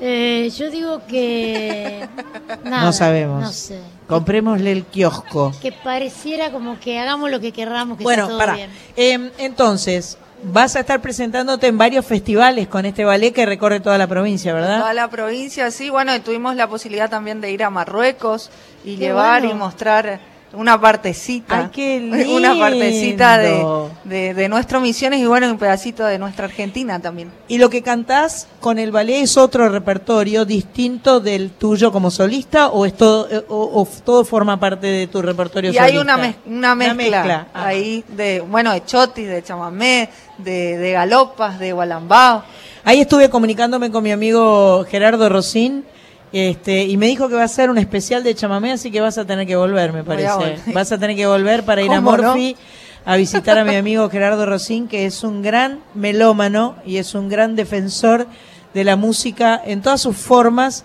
[0.00, 2.06] Eh, yo digo que.
[2.64, 3.42] nada, no sabemos.
[3.42, 3.80] No sé.
[4.06, 5.52] Comprémosle el kiosco.
[5.60, 8.54] Que pareciera como que hagamos lo que querramos, que Bueno, está todo para.
[8.54, 8.70] bien.
[8.96, 10.16] Em, entonces,
[10.52, 14.54] vas a estar presentándote en varios festivales con este ballet que recorre toda la provincia,
[14.54, 14.78] ¿verdad?
[14.80, 15.90] Toda la provincia, sí.
[15.90, 18.50] Bueno, tuvimos la posibilidad también de ir a Marruecos
[18.84, 19.56] y Qué llevar bueno.
[19.56, 20.20] y mostrar
[20.56, 21.58] una partecita.
[21.58, 23.64] Ay, qué Una partecita de,
[24.04, 27.30] de, de nuestro Misiones y bueno, un pedacito de nuestra Argentina también.
[27.48, 32.68] Y lo que cantás con el ballet es otro repertorio distinto del tuyo como solista
[32.68, 35.84] o es todo eh, o, o todo forma parte de tu repertorio Y solista.
[35.94, 37.46] hay una, mez- una mezcla, mezcla.
[37.54, 37.66] Ah.
[37.66, 42.42] ahí de, bueno, de chotis, de chamamé, de, de galopas, de gualambao.
[42.84, 45.84] Ahí estuve comunicándome con mi amigo Gerardo Rosín.
[46.38, 49.16] Este, y me dijo que va a ser un especial de chamamé, así que vas
[49.16, 50.56] a tener que volver, me a parece.
[50.74, 52.02] Vas a tener que volver para ir a.
[52.02, 52.54] Morphy
[53.06, 57.30] a visitar a mi amigo Gerardo Rosín, que es un gran melómano y es un
[57.30, 58.26] gran defensor
[58.74, 60.84] de la música en todas sus formas,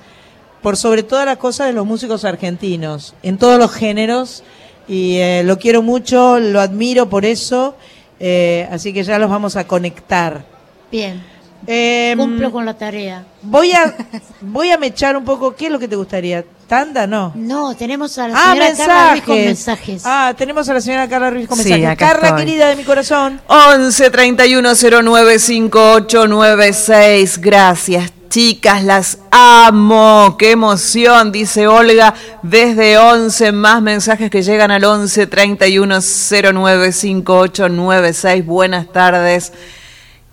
[0.61, 4.43] por sobre todas las cosas de los músicos argentinos, en todos los géneros.
[4.87, 7.75] Y eh, lo quiero mucho, lo admiro por eso,
[8.21, 10.45] eh, así que ya los vamos a conectar.
[10.91, 11.30] Bien.
[11.67, 13.23] Em, Cumplo con la tarea.
[13.43, 13.95] Voy a,
[14.41, 15.55] voy a mechar un poco.
[15.55, 16.43] ¿Qué es lo que te gustaría?
[16.67, 17.05] ¿Tanda?
[17.05, 17.33] No.
[17.35, 19.23] No, tenemos a la Ah, señora Carla Ruiz mensajes.
[19.25, 20.03] con mensajes.
[20.05, 21.87] Ah, tenemos a la señora Carla Ruiz con Sí, mensajes.
[21.89, 22.45] acá Carla, estoy.
[22.45, 23.41] querida de mi corazón.
[23.47, 27.41] 11 31 09 5896.
[27.41, 30.35] Gracias, chicas, las amo.
[30.39, 32.13] Qué emoción, dice Olga.
[32.41, 38.45] Desde 11 más mensajes que llegan al 11 31 09 5896.
[38.45, 39.51] Buenas tardes.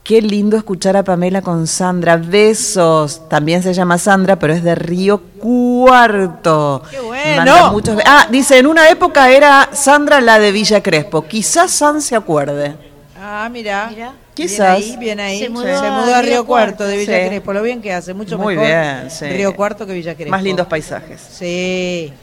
[0.09, 2.17] Qué lindo escuchar a Pamela con Sandra.
[2.17, 3.29] Besos.
[3.29, 6.83] También se llama Sandra, pero es de Río Cuarto.
[6.91, 7.73] Qué bueno.
[7.73, 7.99] muchos...
[8.07, 11.27] Ah, dice, en una época era Sandra la de Villa Crespo.
[11.27, 12.75] Quizás San se acuerde.
[13.21, 13.91] Ah, mira.
[14.33, 14.79] Quizás.
[14.79, 15.39] Bien ahí, bien ahí.
[15.41, 16.85] Se Se mudó a Río Cuarto Cuarto.
[16.87, 17.29] de Villa Sí.
[17.29, 17.53] Crespo.
[17.53, 19.27] Lo bien que hace, mucho Muy mejor bien, sí.
[19.27, 20.31] Río Cuarto que Villa Crespo.
[20.31, 21.21] Más lindos paisajes.
[21.21, 22.11] Sí.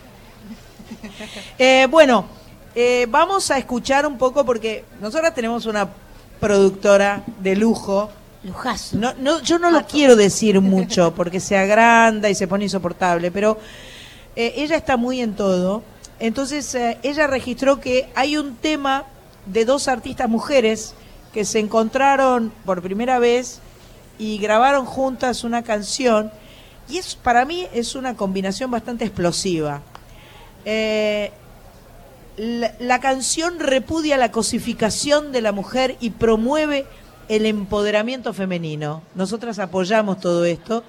[1.60, 2.26] Eh, bueno,
[2.74, 5.88] eh, vamos a escuchar un poco porque nosotros tenemos una
[6.40, 8.10] productora de lujo.
[8.44, 8.98] Lujazo.
[8.98, 13.32] No, no, yo no lo quiero decir mucho porque se agranda y se pone insoportable,
[13.32, 13.58] pero
[14.36, 15.82] eh, ella está muy en todo.
[16.20, 19.06] Entonces, eh, ella registró que hay un tema
[19.46, 20.94] de dos artistas mujeres
[21.34, 23.60] que se encontraron por primera vez
[24.18, 26.32] y grabaron juntas una canción.
[26.88, 29.82] Y es, para mí es una combinación bastante explosiva.
[30.64, 31.32] Eh,
[32.38, 36.86] la, la canción repudia la cosificación de la mujer y promueve
[37.30, 39.02] el empoderamiento femenino.
[39.16, 40.84] Nosotras apoyamos todo esto.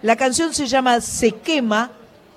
[0.00, 1.90] La canción se llama Se quema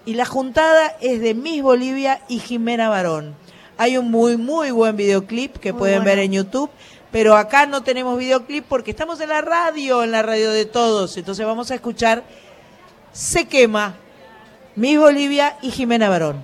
[0.06, 3.36] y la juntada es de Miss Bolivia y Jimena Barón.
[3.78, 6.12] Hay un muy, muy buen videoclip que Muy pueden bueno.
[6.12, 6.70] ver en YouTube,
[7.12, 11.18] pero acá no tenemos videoclip porque estamos en la radio, en la radio de todos.
[11.18, 12.24] Entonces vamos a escuchar
[13.12, 13.96] Se quema,
[14.76, 16.44] Miss Bolivia y Jimena Barón.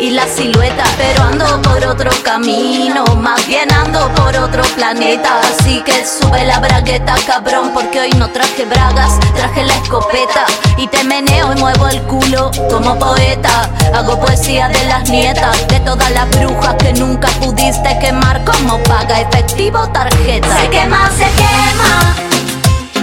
[0.00, 5.82] y la silueta, pero ando por otro camino, más bien ando por otro planeta, así
[5.82, 11.04] que sube la bragueta, cabrón, porque hoy no traje bragas, traje la escopeta y te
[11.04, 16.28] meneo y muevo el culo como poeta, hago poesía de las nietas, de todas las
[16.30, 20.60] brujas que nunca pudiste quemar como paga efectivo tarjeta.
[20.60, 22.14] Se quema, se quema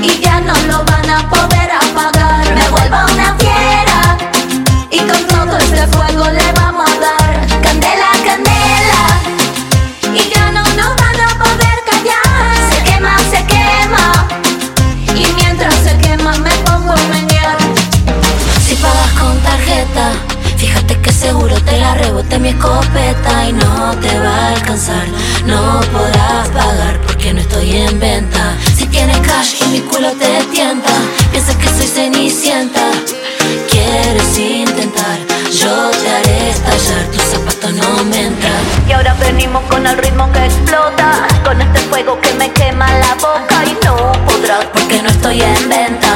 [0.01, 2.53] y ya no lo van a poder apagar.
[2.53, 4.17] Me vuelvo una fiera
[4.89, 6.70] y con todo este fuego le vamos
[20.61, 25.07] Fíjate que seguro te la rebote mi escopeta y no te va a alcanzar.
[25.47, 28.55] No podrás pagar porque no estoy en venta.
[28.75, 30.91] Si tienes cash y mi culo te tienta,
[31.31, 32.91] piensas que soy cenicienta.
[33.71, 35.17] Quieres intentar,
[35.51, 37.05] yo te haré estallar.
[37.07, 38.61] Tus zapatos no me entran.
[38.87, 43.15] Y ahora venimos con el ritmo que explota, con este fuego que me quema la
[43.15, 46.10] boca y no podrás porque no estoy en venta.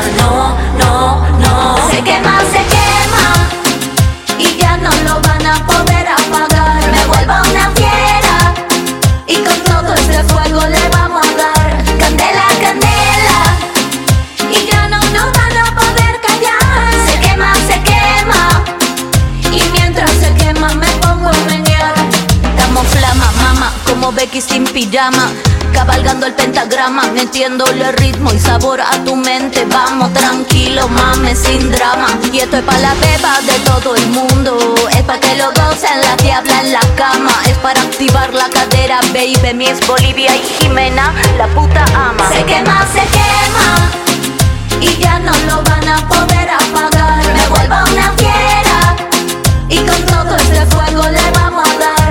[24.35, 25.31] maniquí sin pijama
[25.73, 29.65] cabalgando el pentagrama, metiéndole ritmo y sabor a tu mente.
[29.65, 32.07] Vamos tranquilo, mames, sin drama.
[32.31, 34.57] Y esto es para la beba de todo el mundo.
[34.91, 37.31] Es para que lo gocen la diabla en la cama.
[37.45, 39.53] Es para activar la cadera, baby.
[39.53, 42.29] Mi es Bolivia y Jimena, la puta ama.
[42.31, 43.91] Se quema, se quema.
[44.79, 47.23] Y ya no lo van a poder apagar.
[47.33, 48.95] Me vuelvo una fiera.
[49.67, 52.04] Y con todo este fuego le vamos a dar.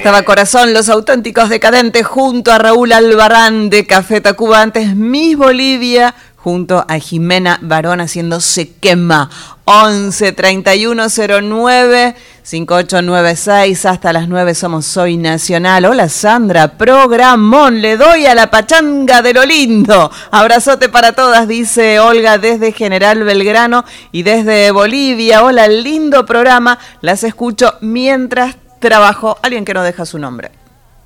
[0.00, 6.14] estaba Corazón, los auténticos decadentes, junto a Raúl Albarán de Café Tacuba, antes Miss Bolivia,
[6.36, 9.28] junto a Jimena Barón haciendo Se Quema.
[9.66, 11.06] 11 31
[11.42, 15.84] 09 5896 hasta las 9 somos Soy Nacional.
[15.84, 20.10] Hola Sandra, programón, le doy a la pachanga de lo lindo.
[20.30, 25.44] Abrazote para todas, dice Olga desde General Belgrano y desde Bolivia.
[25.44, 26.78] Hola, lindo programa.
[27.02, 29.38] Las escucho mientras trabajo.
[29.42, 30.50] Alguien que no deja su nombre.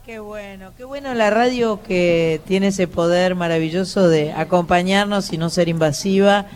[0.06, 5.50] Qué bueno, qué bueno la radio que tiene ese poder maravilloso de acompañarnos y no
[5.50, 6.46] ser invasiva.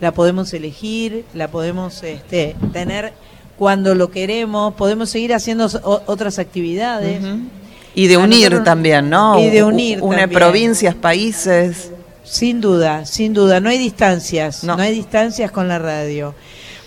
[0.00, 3.12] La podemos elegir, la podemos este, tener
[3.56, 5.66] cuando lo queremos, podemos seguir haciendo
[6.06, 7.20] otras actividades.
[7.94, 9.38] Y de unir nosotros- también, ¿no?
[9.40, 10.38] Y de unir Une también.
[10.38, 11.90] provincias, países.
[12.22, 16.34] Sin duda, sin duda, no hay distancias, no, hay distancias con la radio.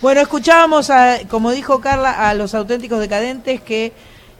[0.01, 3.93] Bueno, escuchábamos, a, como dijo Carla, a los auténticos decadentes que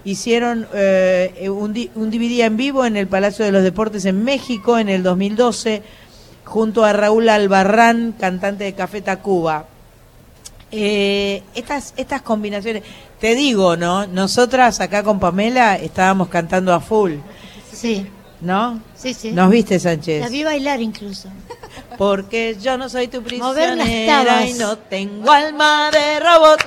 [0.04, 4.24] hicieron eh, un, di- un DVD en vivo en el Palacio de los Deportes en
[4.24, 5.84] México en el 2012,
[6.46, 9.68] junto a Raúl Albarrán, cantante de Café Tacuba.
[10.72, 12.82] Eh, estas, estas combinaciones,
[13.20, 14.08] te digo, ¿no?
[14.08, 17.14] Nosotras acá con Pamela estábamos cantando a full.
[17.72, 18.08] Sí.
[18.42, 18.80] ¿No?
[18.96, 19.32] Sí, sí.
[19.32, 20.22] ¿Nos viste, Sánchez?
[20.22, 21.30] La vi bailar incluso.
[22.02, 26.60] Porque yo no soy tu prisionera y no tengo alma de robot.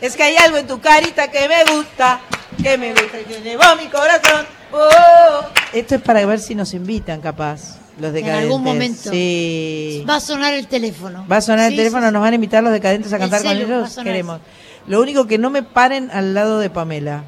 [0.00, 2.18] Es que hay algo en tu carita que me gusta,
[2.60, 4.44] que me gusta y que llevó mi corazón.
[4.72, 5.46] Oh.
[5.72, 8.42] Esto es para ver si nos invitan, capaz, los decadentes.
[8.42, 9.10] algún momento.
[9.12, 10.04] Sí.
[10.10, 11.24] Va a sonar el teléfono.
[11.30, 13.20] Va a sonar Sí, el teléfono, sí, nos van a invitar los decadentes a El
[13.20, 13.98] cantar con ellos.
[14.02, 14.40] Queremos.
[14.88, 17.22] Lo único que no me paren al lado de Pamela.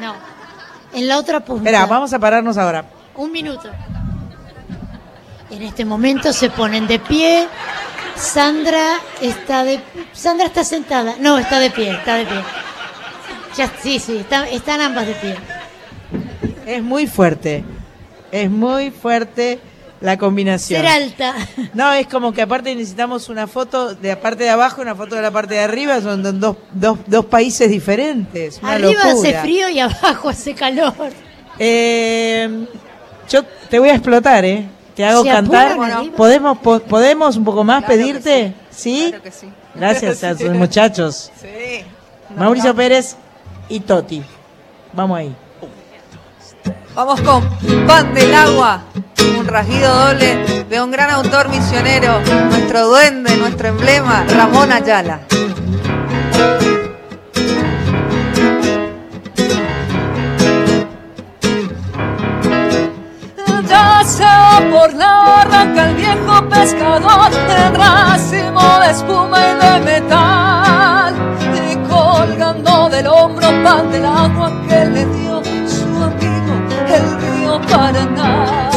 [0.00, 0.14] No.
[0.94, 1.68] En la otra punta.
[1.68, 2.84] Espera, vamos a pararnos ahora.
[3.16, 3.68] Un minuto.
[5.50, 7.48] En este momento se ponen de pie.
[8.16, 9.80] Sandra está de
[10.12, 11.16] Sandra está sentada.
[11.20, 12.40] No, está de pie, está de pie.
[13.56, 15.36] Ya, sí, sí, está- están ambas de pie.
[16.66, 17.64] Es muy fuerte.
[18.32, 19.60] Es muy fuerte
[20.00, 20.80] la combinación.
[20.82, 21.34] Ser alta.
[21.74, 24.94] No, es como que aparte necesitamos una foto de la parte de abajo y una
[24.94, 26.00] foto de la parte de arriba.
[26.00, 28.58] Son do- dos, dos, dos países diferentes.
[28.62, 30.94] Una Arriba hace frío y abajo hace calor.
[31.58, 32.66] Eh,
[33.30, 34.66] yo te voy a explotar, ¿eh?
[34.96, 35.76] Te hago ¿Se cantar.
[36.16, 38.54] ¿Podemos, po- ¿Podemos un poco más pedirte?
[38.70, 39.06] sí.
[39.10, 39.48] Claro que sí.
[39.74, 40.44] Gracias a Sí.
[40.46, 41.30] sus muchachos.
[41.40, 41.84] Sí.
[42.36, 43.16] Mauricio Pérez
[43.68, 44.22] y Toti.
[44.94, 45.36] Vamos ahí.
[46.94, 47.46] Vamos con
[47.86, 48.84] Pan del Agua,
[49.38, 55.20] un rasguido doble de un gran autor misionero, nuestro duende, nuestro emblema, Ramón Ayala.
[64.70, 71.14] Por la arranca el viejo pescador en racimo de espuma y de metal
[71.70, 76.54] y colgando del hombro pan del agua que le dio su amigo
[76.88, 78.70] el río Paraná.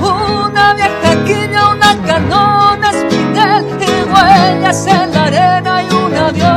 [0.00, 6.53] Una vieja quilla, una canona espinel y huellas en la arena y un adiós.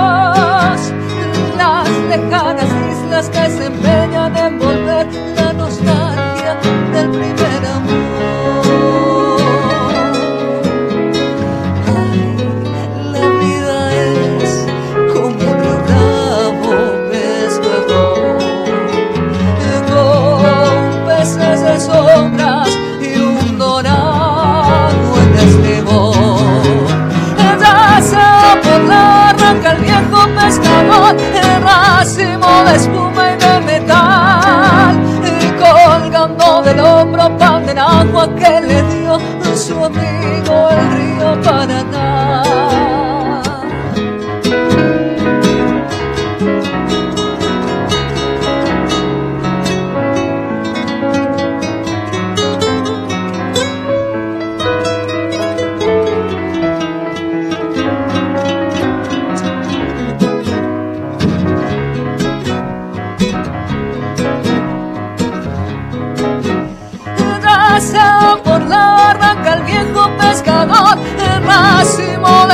[32.67, 33.06] Racimo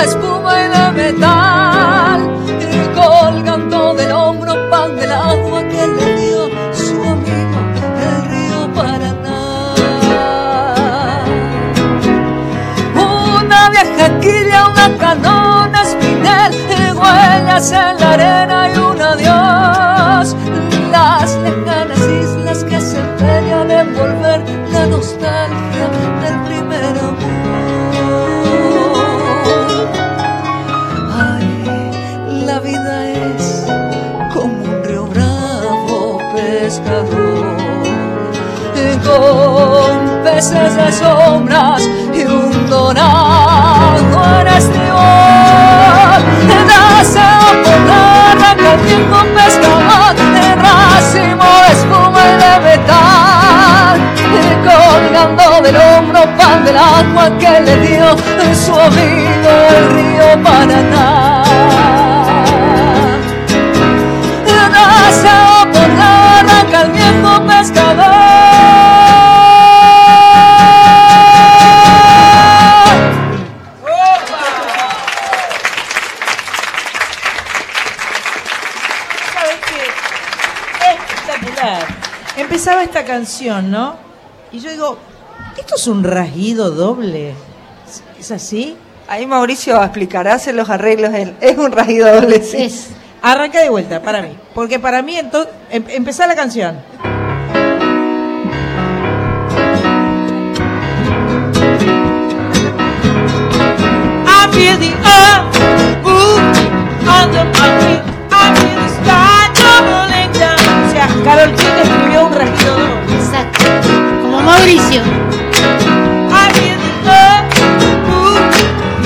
[0.03, 2.19] espuma y de metal,
[2.59, 6.41] y colgando del hombro pan del agua que le dio
[6.81, 7.57] su amigo
[8.05, 9.39] el río Paraná.
[12.95, 18.52] Una vieja quilla, una canona espinel, y huellas en la arena
[39.17, 41.81] con meses de sombras
[42.13, 45.03] y un dorado en.
[46.67, 47.27] Nace
[47.63, 53.97] por la arranca el viejo pescador de racimo de espuma y de metal.
[54.17, 58.07] Y colgando del hombro pan del agua que le dio
[58.55, 61.12] su amigo el río Paraná.
[83.13, 83.95] Canción, ¿no?
[84.51, 84.97] Y yo digo,
[85.55, 87.35] ¿esto es un rasguido doble?
[88.19, 88.75] ¿Es así?
[89.07, 91.35] Ahí Mauricio explicará, hace los arreglos él.
[91.39, 92.73] Es un rasguido doble, sí.
[93.21, 94.35] Arranca de vuelta, para mí.
[94.55, 96.79] Porque para mí, entonces, em empezá la canción.
[104.25, 105.53] I feel the earth
[106.01, 106.41] move
[107.21, 108.01] under my feet.
[108.31, 110.57] I feel the sky tumbling down.
[110.87, 113.02] O sea, Carol King escribió un rasguido doble.
[114.21, 115.01] Como Mauricio.
[116.31, 117.47] I feel the earth
[118.07, 118.55] move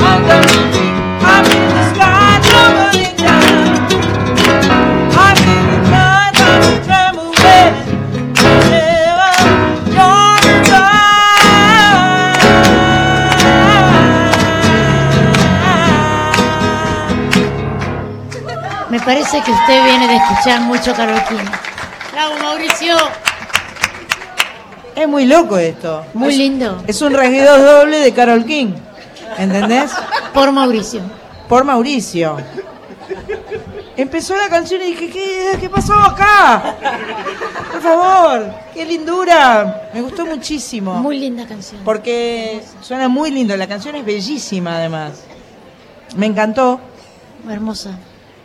[0.02, 0.96] under my feet.
[1.22, 3.68] I feel the sky tumbling down.
[5.14, 7.74] I feel the blood of the tremble when
[8.38, 9.32] whenever
[9.94, 10.38] you're
[18.90, 21.46] Me parece que usted viene de escuchar mucho Carol King.
[22.12, 23.27] Bravo, Mauricio.
[24.98, 26.04] Es muy loco esto.
[26.14, 26.84] Muy Es- lindo.
[26.88, 28.74] Es un rasguido doble de Carol King.
[29.38, 29.92] ¿Entendés?
[30.34, 31.02] Por Mauricio.
[31.48, 32.38] Por Mauricio.
[33.96, 36.76] Empezó la canción y dije, ¿qué, qué pasó acá?
[37.72, 39.90] Por favor, qué lindura.
[39.94, 40.94] Me gustó muchísimo.
[40.96, 41.82] Muy linda canción.
[41.84, 43.56] Porque suena muy lindo.
[43.58, 45.24] La canción es bellísima además.
[46.16, 46.80] Me encantó.
[47.50, 47.98] Hermosa.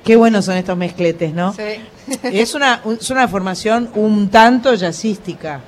[0.05, 1.53] Qué buenos son estos mezcletes, ¿no?
[1.55, 1.81] Sí.
[2.25, 5.61] Es una, es una formación un tanto jazzística.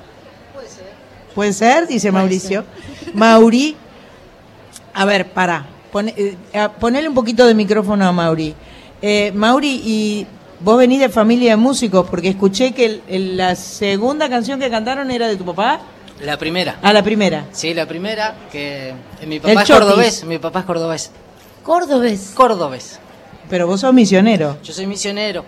[1.35, 1.87] Puede ser.
[1.87, 2.63] Dice Puede Mauricio.
[3.13, 3.75] Mauri.
[4.93, 5.65] A ver, para.
[6.79, 8.55] ponele un poquito de micrófono a Mauri.
[9.01, 10.27] Eh, Mauri, y
[10.61, 14.69] vos venís de familia de músicos, porque escuché que el- el- la segunda canción que
[14.69, 15.81] cantaron era de tu papá.
[16.21, 16.77] La primera.
[16.81, 17.45] Ah, la primera.
[17.51, 19.75] Sí, la primera, que eh, mi El papá es Chotis.
[19.85, 21.11] cordobés, mi papá es cordobés.
[21.61, 22.31] Cordobés.
[22.33, 22.99] Cordobés.
[23.49, 24.57] Pero vos sos misionero.
[24.63, 25.43] Yo soy misionero.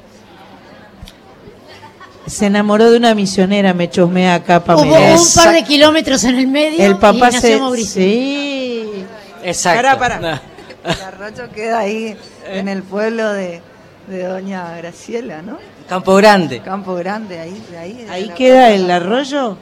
[2.28, 5.16] Se enamoró de una misionera, me chusmea acá, Hubo Pamela.
[5.20, 7.60] un par de kilómetros en el medio El papá y nació se...
[7.60, 8.02] Mauricio.
[8.02, 9.06] Sí.
[9.44, 9.82] Exacto.
[9.98, 10.42] Pará, pará.
[10.84, 12.16] El arroyo queda ahí
[12.50, 13.62] en el pueblo de,
[14.08, 15.58] de Doña Graciela, ¿no?
[15.88, 16.60] Campo Grande.
[16.62, 17.64] Campo Grande, ahí.
[17.80, 19.58] ahí, Ahí queda el arroyo.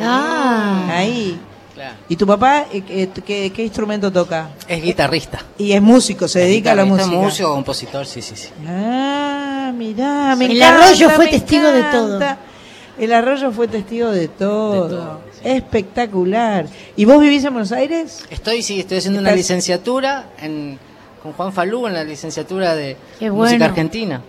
[0.00, 0.88] Ah.
[0.92, 1.40] Ahí.
[1.80, 1.96] Claro.
[2.10, 4.50] ¿Y tu papá eh, eh, qué, qué instrumento toca?
[4.68, 5.42] Es guitarrista.
[5.56, 7.16] Y es músico, se dedica a la música.
[7.16, 8.50] músico, compositor, sí, sí, sí.
[8.68, 12.20] Ah, mirá, me El encanta, arroyo fue testigo de todo.
[12.98, 15.22] El arroyo fue testigo de todo.
[15.42, 16.66] Espectacular.
[16.96, 18.26] ¿Y vos vivís en Buenos Aires?
[18.28, 20.78] Estoy, sí, estoy haciendo una licenciatura en,
[21.22, 23.64] con Juan Falú en la licenciatura de música bueno.
[23.64, 24.20] argentina.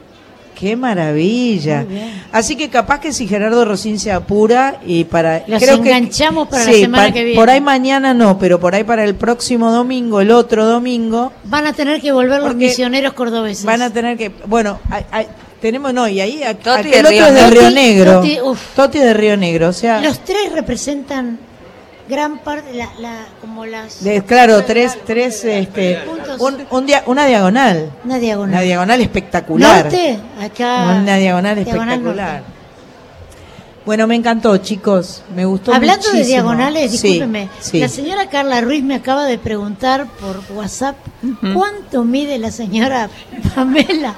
[0.55, 1.85] Qué maravilla.
[2.31, 5.43] Así que capaz que si Gerardo Rocín se apura y para...
[5.47, 7.39] Los creo que- enganchamos para la Sí, semana pa- que viene.
[7.39, 11.65] Por ahí mañana no, pero por ahí para el próximo domingo, el otro domingo, Van
[11.65, 13.65] a tener que volver los misioneros cordobeses.
[13.65, 14.29] van a tener que...
[14.45, 15.27] Bueno, hay- hay-
[15.59, 15.93] tenemos...
[15.93, 16.43] No, y ahí...
[16.43, 17.51] a- Toti aquel de otro Río es de Negro.
[17.51, 18.13] Río Toti- Negro.
[18.13, 18.59] Toti, uf.
[18.75, 20.01] Toti de Río Negro, o sea...
[20.01, 21.39] Los tres representan
[22.11, 24.03] gran parte, la, la, como las...
[24.03, 26.39] de- claro, tres, tres, este, Puntos.
[26.39, 27.89] un, un dia- una diagonal.
[28.05, 28.49] Una diagonal.
[28.53, 29.83] Una diagonal espectacular.
[29.85, 30.97] Norte, acá...
[31.01, 32.43] Una diagonal Diagonal espectacular.
[33.83, 35.23] Bueno, me encantó, chicos.
[35.35, 37.79] Me gustó Hablando de diagonales, discúlpeme, sí.
[37.79, 40.97] la señora Carla Ruiz me acaba de preguntar por WhatsApp
[41.53, 43.09] cuánto mide la señora
[43.55, 44.13] Pamela.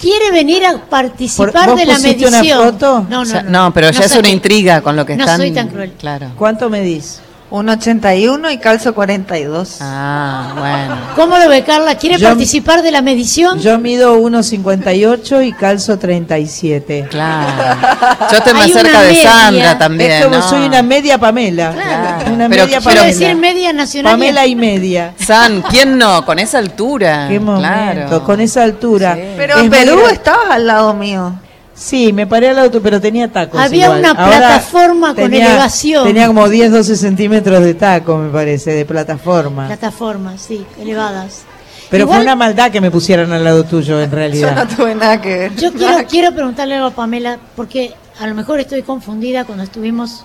[0.00, 2.64] ¿Quiere venir a participar Por- ¿vos de la pusiste una medición?
[2.72, 3.06] foto?
[3.08, 3.50] No, O no, sea, no.
[3.66, 5.38] no, pero ya es una intriga con lo que no están.
[5.38, 5.92] soy tan cruel.
[5.92, 6.32] Claro.
[6.36, 7.20] ¿Cuánto medís?
[7.50, 9.76] 1,81 y calzo 42.
[9.80, 10.96] Ah, bueno.
[11.14, 11.96] ¿Cómo lo ve Carla?
[11.96, 13.60] ¿Quiere Yo- participar de la medición?
[13.60, 17.06] Yo mido 1,58 y calzo 37.
[17.10, 17.78] Claro.
[18.30, 19.30] Yo estoy más Hay cerca de media.
[19.32, 20.10] Sandra también.
[20.12, 20.48] Es como ¿no?
[20.48, 21.70] soy una media Pamela.
[21.70, 23.04] Una Pero media quiero Quiero Pamela.
[23.04, 24.12] decir media nacional.
[24.12, 25.14] Pamela y media.
[25.18, 26.24] San, ¿quién no?
[26.24, 27.26] Con esa altura.
[27.28, 27.68] Qué momento,
[28.08, 28.24] Claro.
[28.24, 29.16] con esa altura.
[29.36, 31.34] Pero Es en Perú muy estabas al lado mío.
[31.74, 33.60] Sí, me paré al auto, pero tenía tacos.
[33.60, 34.00] Había igual.
[34.00, 36.04] una Ahora plataforma con tenía- elevación.
[36.06, 39.66] Tenía como 10, 12 centímetros de taco, me parece, de plataforma.
[39.66, 41.42] Plataformas, sí, elevadas.
[41.90, 44.56] Pero Igual- fue una maldad que me pusieran al lado tuyo, en realidad.
[44.56, 45.56] Yo no tuve nada que ver.
[45.56, 50.24] Yo quiero, quiero preguntarle algo a Pamela, porque a lo mejor estoy confundida cuando estuvimos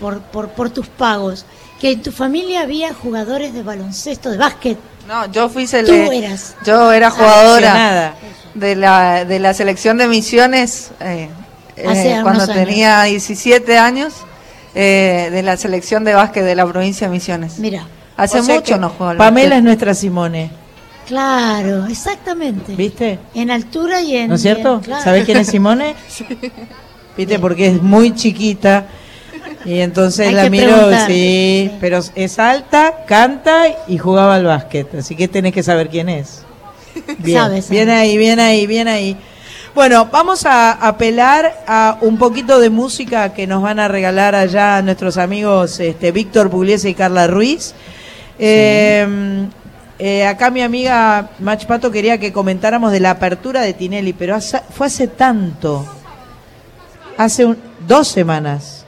[0.00, 1.44] por, por, por tus pagos,
[1.80, 4.78] que en tu familia había jugadores de baloncesto, de básquet.
[5.06, 6.56] No, yo fui sele- Tú eras.
[6.64, 8.14] Yo era jugadora
[8.54, 11.28] de la, de la selección de misiones eh,
[11.76, 12.54] eh, cuando años.
[12.54, 14.14] tenía 17 años,
[14.74, 17.58] eh, de la selección de básquet de la provincia de Misiones.
[17.58, 17.86] Mira.
[18.16, 20.50] Hace O sea mucho no juego Pamela es nuestra Simone,
[21.06, 22.74] Claro, exactamente.
[22.74, 23.18] ¿viste?
[23.34, 24.28] En altura y en...
[24.30, 24.80] ¿No es cierto?
[24.82, 25.04] claro.
[25.04, 25.94] ¿Sabés quién es Simone?
[27.16, 27.38] ¿Viste?
[27.38, 28.86] Porque es muy chiquita.
[29.66, 31.10] Y entonces Hay la miro, preguntar.
[31.10, 34.94] sí, pero es alta, canta y jugaba al básquet.
[34.94, 36.42] Así que tenés que saber quién es.
[37.18, 37.74] Bien, Sabe, sabe.
[37.74, 39.16] bien ahí, bien ahí, bien ahí.
[39.74, 44.80] Bueno, vamos a apelar a un poquito de música que nos van a regalar allá
[44.80, 47.74] nuestros amigos este, Víctor Pugliese y Carla Ruiz.
[48.38, 49.46] Eh,
[49.98, 54.34] eh, acá mi amiga Mach Pato quería que comentáramos de la apertura de Tinelli, pero
[54.36, 55.84] hace- fue hace tanto,
[57.18, 58.85] hace un- dos semanas.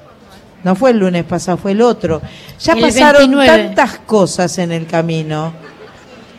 [0.65, 2.21] No fue el lunes pasado, fue el otro.
[2.61, 3.47] Ya El pasaron 29.
[3.47, 5.53] tantas cosas en el camino.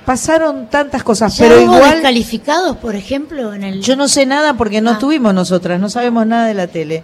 [0.05, 3.81] Pasaron tantas cosas, ¿Ya pero hubo igual descalificados, por ejemplo, en el...
[3.81, 4.93] yo no sé nada porque no Ah.
[4.93, 7.03] estuvimos nosotras, no sabemos nada de la tele.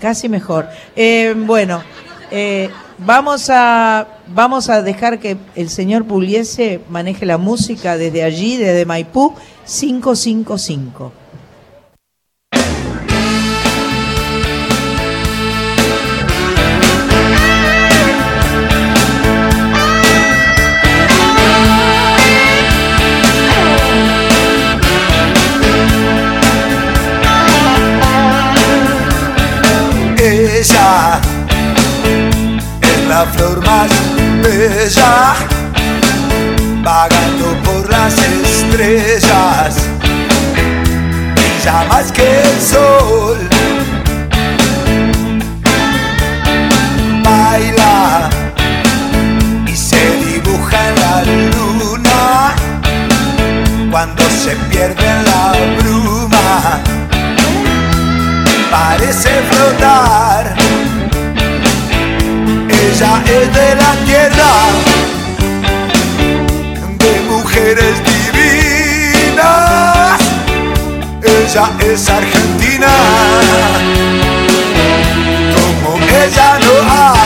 [0.00, 0.68] Casi mejor.
[0.94, 1.82] Eh, bueno,
[2.30, 8.56] eh, vamos a vamos a dejar que el señor Pugliese maneje la música desde allí,
[8.56, 9.34] desde Maipú
[9.66, 11.12] 555.
[33.18, 33.90] La flor más
[34.44, 35.34] bella,
[36.84, 39.74] vagando por las estrellas,
[41.34, 43.38] brilla más que el sol.
[47.24, 48.30] Baila
[49.66, 52.54] y se dibuja en la luna
[53.90, 56.80] cuando se pierde en la bruma
[58.70, 60.57] parece flotar.
[63.00, 64.50] Ella es de la tierra,
[66.98, 67.94] de mujeres
[68.32, 69.38] divinas.
[71.22, 72.92] Ella es argentina,
[75.54, 77.17] como ella no hay.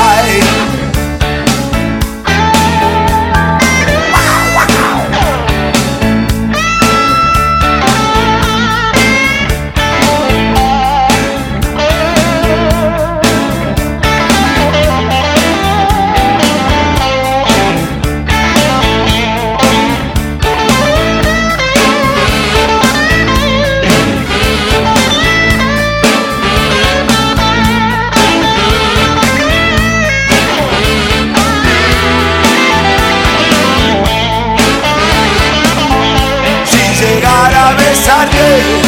[38.13, 38.82] Saturday.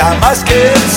[0.00, 0.90] Brilla más que el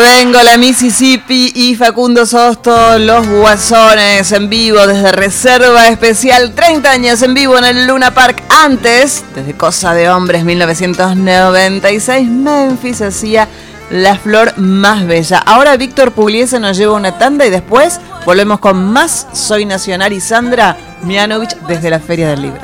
[0.00, 7.22] Vengo la Mississippi y Facundo Sosto, los Guasones en vivo desde Reserva Especial, 30 años
[7.22, 8.42] en vivo en el Luna Park.
[8.48, 13.48] Antes, desde Cosa de Hombres 1996, Memphis hacía
[13.90, 15.38] la flor más bella.
[15.38, 20.20] Ahora Víctor Pugliese nos lleva una tanda y después volvemos con más Soy Nacional y
[20.20, 22.62] Sandra Mianovich desde la Feria del Libro.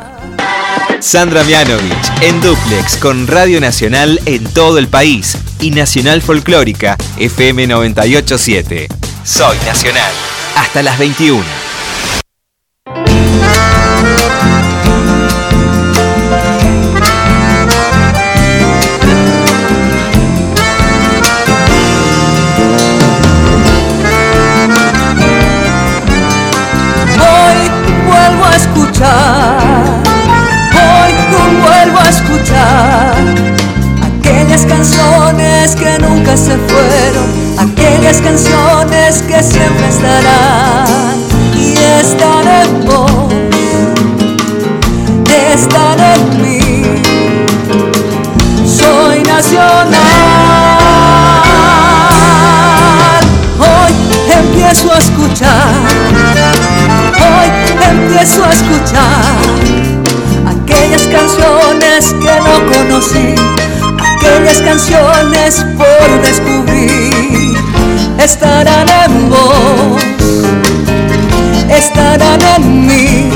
[0.98, 7.66] Sandra Mianovich en duplex con Radio Nacional en todo el país y Nacional Folclórica FM
[7.66, 8.88] 987.
[9.24, 10.12] Soy Nacional.
[10.56, 11.69] Hasta las 21.
[65.76, 67.56] Por descubrir.
[68.18, 70.02] Estarán en vos,
[71.68, 73.30] estarán en mí.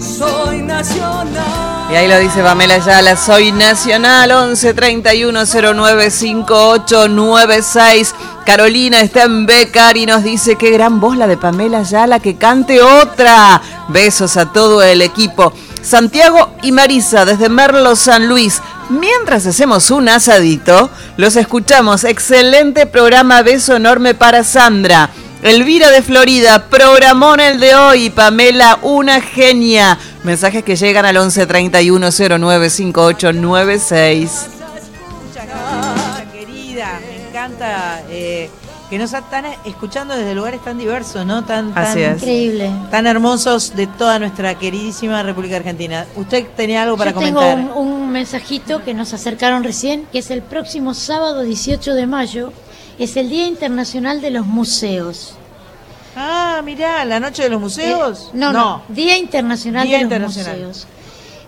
[0.00, 1.88] Soy nacional.
[1.90, 5.40] Y ahí lo dice Pamela Ayala, soy nacional 11 31
[5.74, 8.14] 09 58 96.
[8.46, 12.36] Carolina está en Becar y nos dice qué gran voz la de Pamela Ayala, que
[12.36, 13.60] cante otra.
[13.88, 15.52] Besos a todo el equipo.
[15.82, 18.62] Santiago y Marisa desde Merlo San Luis.
[18.90, 22.04] Mientras hacemos un asadito, los escuchamos.
[22.04, 25.10] Excelente programa, beso enorme para Sandra.
[25.42, 28.08] Elvira de Florida, programón el de hoy.
[28.08, 29.98] Pamela, una genia.
[30.24, 32.08] Mensajes que llegan al 11 31
[32.38, 34.46] 09 58 96.
[36.32, 38.50] querida, me encanta eh,
[38.88, 41.44] que nos están escuchando desde lugares tan diversos, ¿no?
[41.44, 42.16] Tan, tan, Así es.
[42.22, 42.70] Increíble.
[42.90, 46.06] tan hermosos de toda nuestra queridísima República Argentina.
[46.16, 47.76] ¿Usted tenía algo para Yo tengo comentar?
[47.76, 52.52] un, un mensajito que nos acercaron recién, que es el próximo sábado 18 de mayo,
[52.98, 55.34] es el Día Internacional de los Museos.
[56.16, 58.28] Ah, mirá, la noche de los museos.
[58.28, 60.56] Eh, no, no, Día Internacional Día de los Internacional.
[60.66, 60.86] Museos.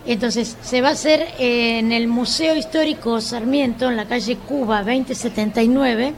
[0.05, 6.13] Entonces, se va a hacer en el Museo Histórico Sarmiento, en la calle Cuba 2079,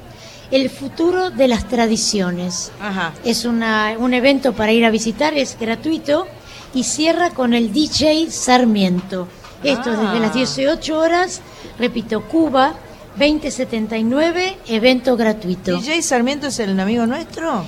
[0.56, 2.72] el futuro de las tradiciones.
[2.80, 3.14] Ajá.
[3.26, 6.28] Es una, un evento para ir a visitar, es gratuito
[6.74, 9.28] y cierra con el DJ Sarmiento.
[9.64, 9.98] Esto Ah.
[10.12, 11.42] desde las 18 horas,
[11.80, 12.74] repito, Cuba
[13.18, 15.78] 2079, evento gratuito.
[15.78, 17.66] ¿DJ Sarmiento es el amigo nuestro?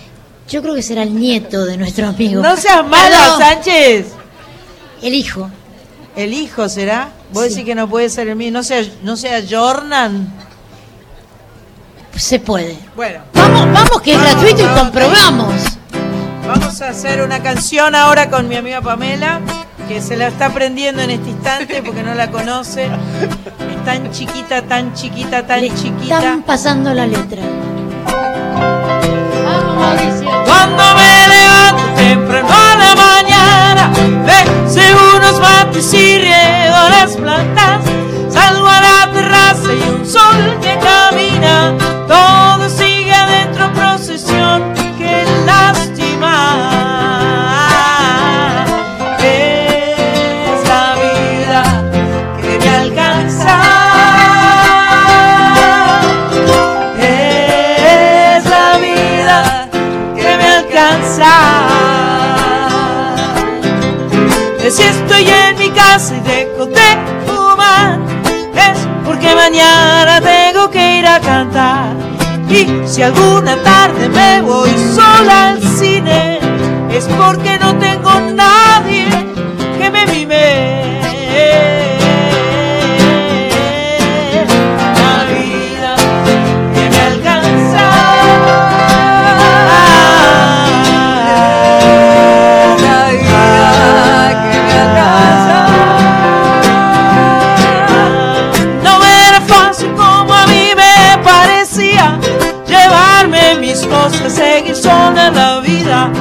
[0.50, 2.42] Yo creo que será el nieto de nuestro amigo.
[2.42, 4.08] No seas Perdón, Sánchez.
[5.02, 5.50] El hijo.
[6.16, 7.10] ¿El hijo será?
[7.34, 7.50] Vos Sí.
[7.50, 8.52] decís que no puede ser el mío.
[8.52, 10.32] No sea, no sea Jordan.
[12.16, 12.78] Se puede.
[12.96, 15.54] Bueno, Vamos, vamos que es gratuito y comprobamos.
[16.48, 19.40] vamos a hacer una canción ahora con mi amiga Pamela,
[19.88, 22.86] que se la está aprendiendo en este instante porque no la conoce.
[22.86, 26.18] Es tan chiquita, tan chiquita, tan chiquita.
[26.18, 27.42] Están pasando la letra.
[30.46, 33.92] Cuando me levanto temprano a la mañana,
[34.26, 37.82] ve unos mates y riego las plantas.
[39.14, 41.74] Terraza y un sol que camina.
[42.08, 44.74] Todo sigue adentro, procesión.
[44.98, 46.36] Qué lástima.
[49.20, 51.64] Es la vida
[52.42, 53.58] que me alcanza.
[56.98, 59.68] Es la vida
[60.16, 61.34] que me alcanza.
[64.68, 65.55] Si estoy en
[69.56, 71.94] mañana tengo que ir a cantar.
[72.50, 76.40] Y si alguna tarde me voy sola al cine,
[76.92, 78.35] es porque no tengo nadie
[104.06, 106.12] llevarme mis cosas, seguir sola en la vida,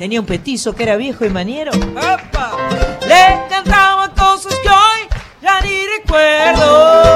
[0.00, 1.72] Tenía un petizo que era viejo y maniero.
[1.94, 2.56] ¡Apa!
[3.06, 7.09] Le cantaba cosas que hoy ya ni recuerdo.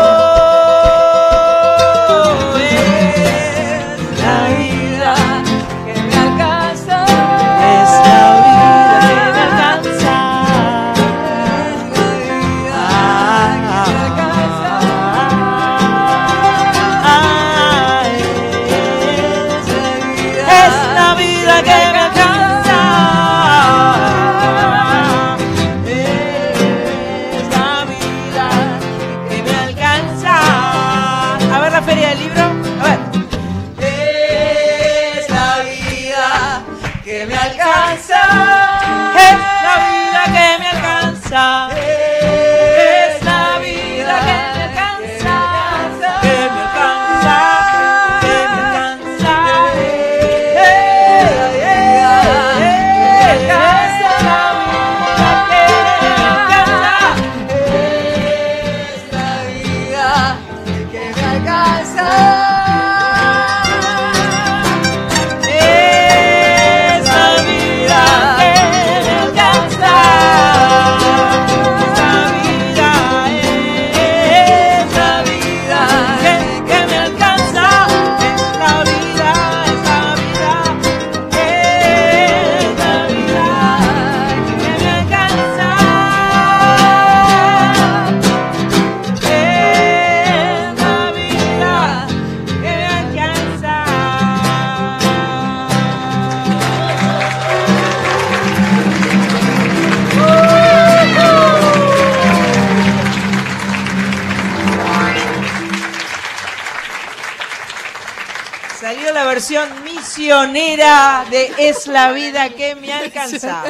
[110.24, 113.64] Misionera de Es la vida que me alcanza.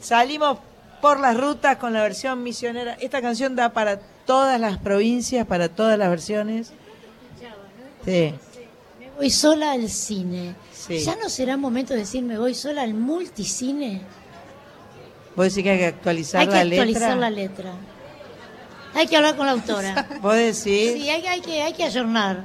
[0.00, 0.58] Salimos
[1.00, 2.94] por las rutas con la versión misionera.
[3.00, 6.72] Esta canción da para todas las provincias, para todas las versiones.
[8.04, 8.34] Sí.
[9.00, 10.54] Me voy sola al cine.
[10.72, 10.98] Sí.
[10.98, 14.02] ¿Ya no será momento de decir me voy sola al multicine?
[15.34, 17.16] ¿Vos decís que hay que actualizar Hay que la actualizar letra?
[17.16, 17.72] la letra.
[18.94, 20.06] Hay que hablar con la autora.
[20.20, 20.92] ¿Vos decís?
[20.92, 22.44] Sí, hay, hay que, hay que ayornar.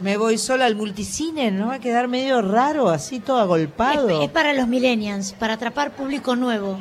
[0.00, 4.08] Me voy sola al multicine, ¿no va a quedar medio raro, así todo agolpado?
[4.08, 6.78] Es, es para los millennials, para atrapar público nuevo.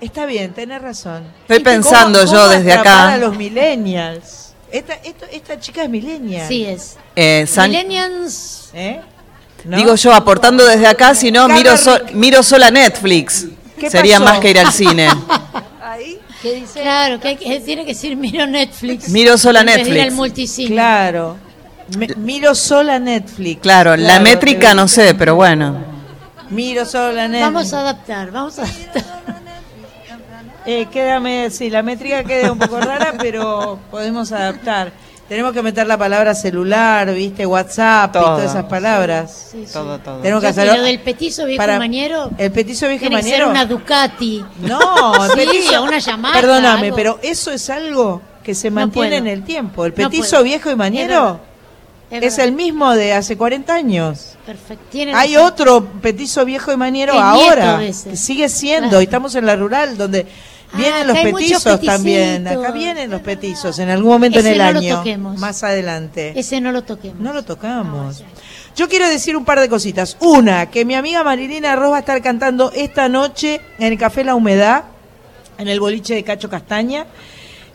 [0.00, 1.24] Está bien, tenés razón.
[1.42, 3.12] Estoy ¿Viste pensando cómo- yo cómo desde acá.
[3.14, 4.52] a los millennials.
[4.70, 6.46] Esta, esto- esta chica es millennial.
[6.46, 6.98] Sí es.
[7.14, 8.70] Eh, San- Millennials.
[8.74, 9.00] ¿Eh?
[9.64, 9.76] ¿No?
[9.78, 13.46] Digo yo, aportando desde acá, si no, miro, so- miro sola Netflix.
[13.78, 14.30] ¿Qué Sería pasó?
[14.32, 15.08] más que ir al cine.
[16.42, 16.82] ¿Qué dice?
[16.82, 19.08] Claro, que, hay que- tiene que decir miro Netflix.
[19.08, 20.02] Miro sola ir Netflix.
[20.02, 20.68] al multicine.
[20.68, 21.38] Claro.
[21.96, 23.60] Me- miro sola Netflix.
[23.60, 25.76] Claro, la Claro, métrica no sé, pero bueno.
[26.50, 27.40] Miro sola Netflix.
[27.52, 29.04] Vamos a adaptar, vamos a adaptar.
[30.68, 34.90] Eh, quédame, sí, la métrica queda un poco rara, pero podemos adaptar.
[35.28, 38.24] Tenemos que meter la palabra celular, viste, WhatsApp y Todo.
[38.36, 39.48] todas esas palabras.
[39.52, 39.72] Sí, sí.
[39.72, 40.18] Todo, todo.
[40.20, 42.30] Tenemos que y lo del petizo viejo Para- mañero.
[42.38, 44.44] El petizo viejo tiene que ser una Ducati.
[44.60, 46.34] No, el sí, petizo- una llamada.
[46.34, 46.96] Perdóname, algo.
[46.96, 49.84] pero eso es algo que se mantiene en el tiempo.
[49.84, 51.38] El No petizo viejo y verdad.
[52.10, 54.36] Es, el mismo de hace 40 años.
[54.46, 54.98] Perfecto.
[55.14, 55.52] Hay razón.
[55.52, 57.78] otro petizo viejo y nieto ahora.
[57.80, 58.88] que Sigue siendo.
[58.90, 59.00] Claro.
[59.02, 60.26] Y estamos en la rural donde
[60.72, 62.48] Ah, vienen los petizos también.
[62.48, 64.96] Acá vienen los petizos en algún momento Ese en el no lo año.
[64.98, 65.38] toquemos.
[65.38, 66.32] Más adelante.
[66.36, 67.20] Ese no lo toquemos.
[67.20, 68.22] No lo tocamos.
[68.74, 70.16] Yo quiero decir un par de cositas.
[70.20, 74.24] Una, que mi amiga Marilina Ross va a estar cantando esta noche en el Café
[74.24, 74.84] La Humedad,
[75.58, 77.06] en el boliche de Cacho Castaña.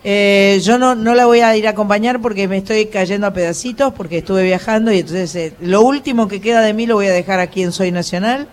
[0.04, 3.34] Eh, yo no, no la voy a ir a acompañar porque me estoy cayendo a
[3.34, 7.06] pedacitos porque estuve viajando y entonces eh, lo último que queda de mí lo voy
[7.06, 8.48] a dejar aquí en Soy Nacional.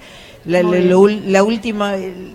[0.44, 2.32] La, lo última, el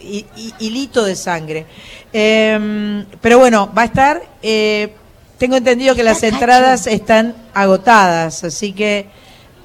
[0.00, 1.66] hi- hi- hilito de sangre.
[2.12, 4.22] Eh, pero bueno, va a estar.
[4.42, 4.92] eh,
[5.38, 9.06] tengo entendido que las entradas están agotadas, así que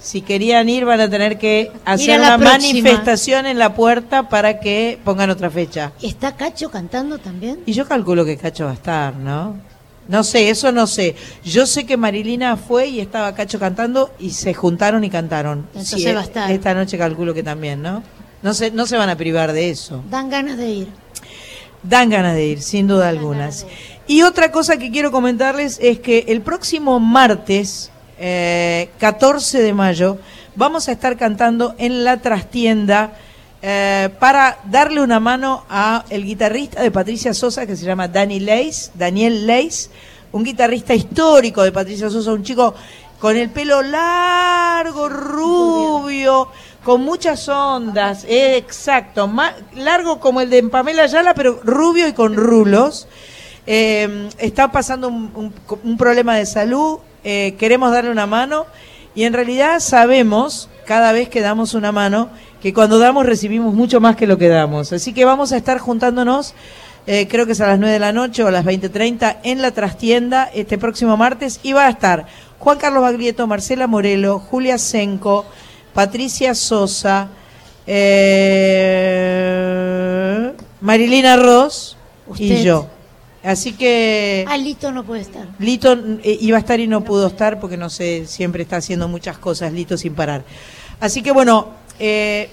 [0.01, 2.51] si querían ir van a tener que hacer la una próxima.
[2.73, 5.91] manifestación en la puerta para que pongan otra fecha.
[6.01, 7.59] ¿Está Cacho cantando también?
[7.65, 9.55] Y yo calculo que Cacho va a estar, ¿no?
[10.07, 11.15] No sé, eso no sé.
[11.43, 15.67] Yo sé que Marilina fue y estaba Cacho cantando y se juntaron y cantaron.
[15.67, 16.51] Entonces Sí, va a estar.
[16.51, 18.03] Esta noche calculo que también, ¿no?
[18.41, 20.03] No se, no se van a privar de eso.
[20.09, 20.87] Dan ganas de ir.
[21.83, 23.65] Dan ganas de ir, sin duda algunas.
[24.07, 27.91] Y otra cosa que quiero comentarles es que el próximo martes,
[28.23, 30.19] eh, 14 de mayo,
[30.55, 33.13] vamos a estar cantando en la trastienda
[33.63, 38.39] eh, para darle una mano a el guitarrista de Patricia Sosa que se llama Danny
[38.39, 39.89] Leis, Daniel Leis,
[40.33, 42.75] un guitarrista histórico de Patricia Sosa, un chico
[43.19, 46.49] con el pelo largo, rubio,
[46.83, 49.31] con muchas ondas, eh, exacto,
[49.75, 53.07] largo como el de Pamela Ayala, pero rubio y con rulos.
[53.65, 58.65] Eh, está pasando un problema de salud, eh, queremos darle una mano
[59.13, 62.29] y en realidad sabemos, cada vez que damos una mano,
[62.61, 64.93] que cuando damos recibimos mucho más que lo que damos.
[64.93, 66.53] Así que vamos a estar juntándonos,
[67.07, 69.61] eh, creo que es a las 9 de la noche o a las 20.30 en
[69.61, 72.27] la trastienda este próximo martes y va a estar
[72.59, 75.45] Juan Carlos Baglietto, Marcela Morelo, Julia Senco,
[75.93, 77.29] Patricia Sosa,
[77.87, 78.71] eh,
[80.79, 81.97] Marilina Ross
[82.37, 82.87] y yo.
[83.43, 84.45] Así que...
[84.47, 85.47] Ah, Lito no puede estar.
[85.57, 85.93] Lito
[86.23, 89.37] eh, iba a estar y no pudo estar porque no sé, siempre está haciendo muchas
[89.37, 90.43] cosas, Lito sin parar.
[90.99, 91.69] Así que bueno,
[91.99, 92.49] eh,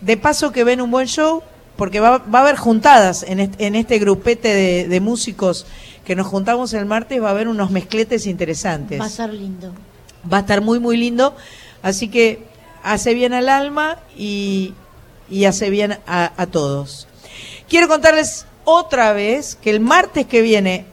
[0.00, 1.42] de paso que ven un buen show,
[1.76, 5.66] porque va, va a haber juntadas en este, en este grupete de, de músicos
[6.04, 9.00] que nos juntamos el martes, va a haber unos mezcletes interesantes.
[9.00, 9.72] Va a ser lindo.
[10.30, 11.34] Va a estar muy, muy lindo.
[11.82, 12.44] Así que
[12.82, 14.74] hace bien al alma y,
[15.30, 17.08] y hace bien a, a todos.
[17.68, 20.84] Quiero contarles otra vez que el martes que viene,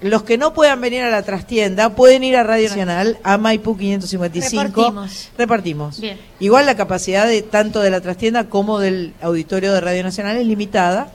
[0.00, 3.76] los que no puedan venir a la trastienda pueden ir a Radio Nacional, a Maipú
[3.76, 4.62] 555.
[4.62, 5.30] Repartimos.
[5.38, 6.00] Repartimos.
[6.00, 6.18] Bien.
[6.40, 10.46] Igual la capacidad de tanto de la trastienda como del auditorio de Radio Nacional es
[10.46, 11.10] limitada.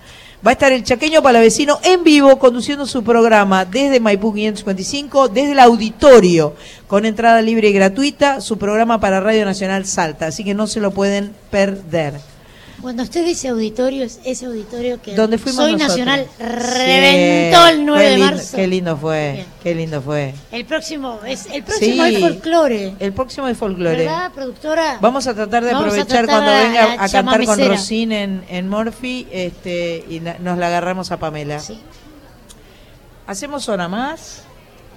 [0.45, 5.51] Va a estar el chaqueño palavecino en vivo conduciendo su programa desde Maipú 555, desde
[5.51, 6.55] el auditorio,
[6.87, 10.27] con entrada libre y gratuita, su programa para Radio Nacional Salta.
[10.27, 12.13] Así que no se lo pueden perder.
[12.81, 15.97] Cuando usted dice auditorio, es ese auditorio que Donde fuimos Soy nosotros.
[15.97, 18.55] Nacional Sí, reventó el 9 qué de marzo.
[18.57, 19.45] Qué lindo fue, Bien.
[19.63, 20.33] qué lindo fue.
[20.51, 22.15] El próximo es el próximo Sí.
[22.15, 22.93] es folclore.
[22.99, 23.97] El próximo es folclore.
[24.05, 24.99] ¿Verdad, productora?
[25.01, 27.67] Vamos a tratar de Vamos aprovechar tratar cuando a- venga a a, cantar con.
[27.67, 31.59] Rosín en, en Morphy este, y na- nos la agarramos a Pamela.
[33.25, 34.43] ¿Hacemos hora más?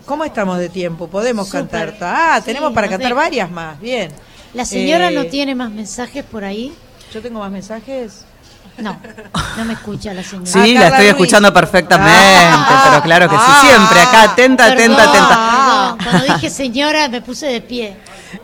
[0.05, 1.09] ¿Cómo estamos de tiempo?
[1.09, 1.97] ¿Podemos cantar?
[2.01, 3.81] Ah, tenemos para cantar varias más.
[3.81, 4.11] Bien.
[4.55, 6.73] La señora Eh, no tiene más mensajes por ahí.
[7.13, 8.25] ¿Yo tengo más mensajes?
[8.79, 8.99] No,
[9.59, 10.47] no me escucha la señora.
[10.51, 12.83] Sí, Ah, la estoy escuchando perfectamente, Ah.
[12.89, 13.61] pero claro que sí, Ah.
[13.67, 15.97] siempre acá, atenta, atenta, Perdón, atenta.
[15.99, 15.99] perdón.
[16.11, 17.97] Cuando dije señora me puse de pie.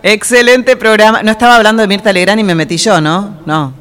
[0.02, 1.22] Excelente programa.
[1.22, 3.38] No estaba hablando de Mirta Legrand y me metí yo, ¿no?
[3.46, 3.72] No.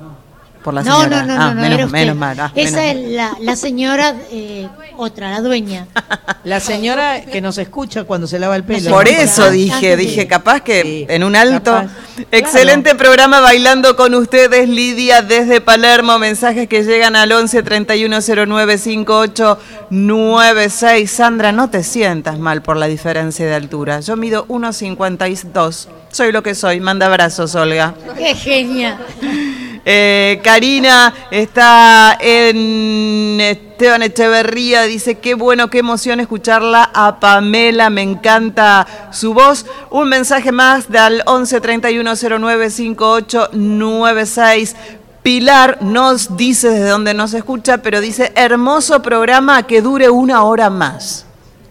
[0.66, 1.24] Por la No, señora.
[1.24, 2.00] no, no, Ah, no, no, menos, era usted.
[2.00, 2.40] menos mal.
[2.40, 4.68] ah, Esa menos es la, la señora, eh,
[4.98, 5.88] otra, la dueña.
[6.44, 8.92] La señora que nos escucha cuando se lava el pelo.
[8.92, 11.72] Por eso dije, Antes de- dije, capaz que en un alto.
[11.72, 11.90] capaz.
[12.32, 16.20] Excelente programa bailando con ustedes, Lidia, desde Palermo.
[16.20, 21.10] Mensajes que llegan al 11 3109 5896.
[21.12, 24.02] Sandra, no te sientas mal por la diferencia de altura.
[24.02, 25.88] Yo mido 1,52.
[26.12, 26.80] Soy lo que soy.
[26.80, 27.96] Manda abrazos, Olga.
[28.18, 29.00] Qué genia.
[29.88, 38.02] Eh, Karina está en Esteban Echeverría, dice, qué bueno, qué emoción escucharla a Pamela, me
[38.02, 39.68] encanta su voz.
[39.92, 44.76] Un mensaje más del 11 31 09 5896.
[45.22, 50.72] Pilar nos dice desde donde nos escucha, pero dice, hermoso programa que dure una hora
[50.72, 51.26] más.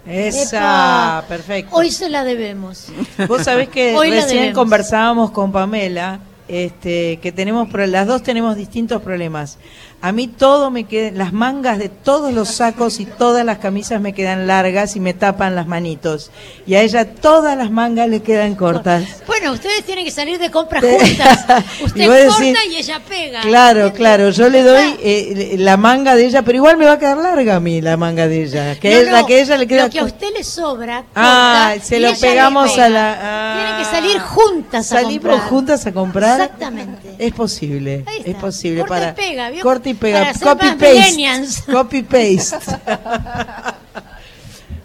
[0.06, 1.24] Esa, Epa.
[1.28, 1.74] perfecto.
[1.74, 2.88] Hoy se la debemos.
[3.26, 9.02] Vos sabés que Hoy recién conversábamos con Pamela, este, que tenemos, las dos tenemos distintos
[9.02, 9.58] problemas.
[10.06, 14.02] A mí todo me queda, las mangas de todos los sacos y todas las camisas
[14.02, 16.30] me quedan largas y me tapan las manitos.
[16.66, 19.02] Y a ella todas las mangas le quedan cortas.
[19.26, 21.46] Bueno, ustedes tienen que salir de compras juntas.
[21.82, 23.40] Usted Y corta decís, y ella pega.
[23.40, 26.98] Claro, claro, yo le doy eh, la manga de ella, pero igual me va a
[26.98, 29.66] quedar larga a mí la manga de ella, que No, es la que ella le
[29.66, 31.04] queda Lo que a usted le sobra.
[31.14, 32.84] Ah, se y lo pegamos pega.
[32.84, 33.54] a la- ah.
[33.56, 35.48] Tienen que salir juntas a Salimos comprar.
[35.48, 36.40] juntas a comprar.
[36.42, 37.14] Exactamente.
[37.18, 39.62] Es posible, es posible Corta y para pega, ¿vio?
[39.62, 42.56] corta y pega, copy paste, copy paste.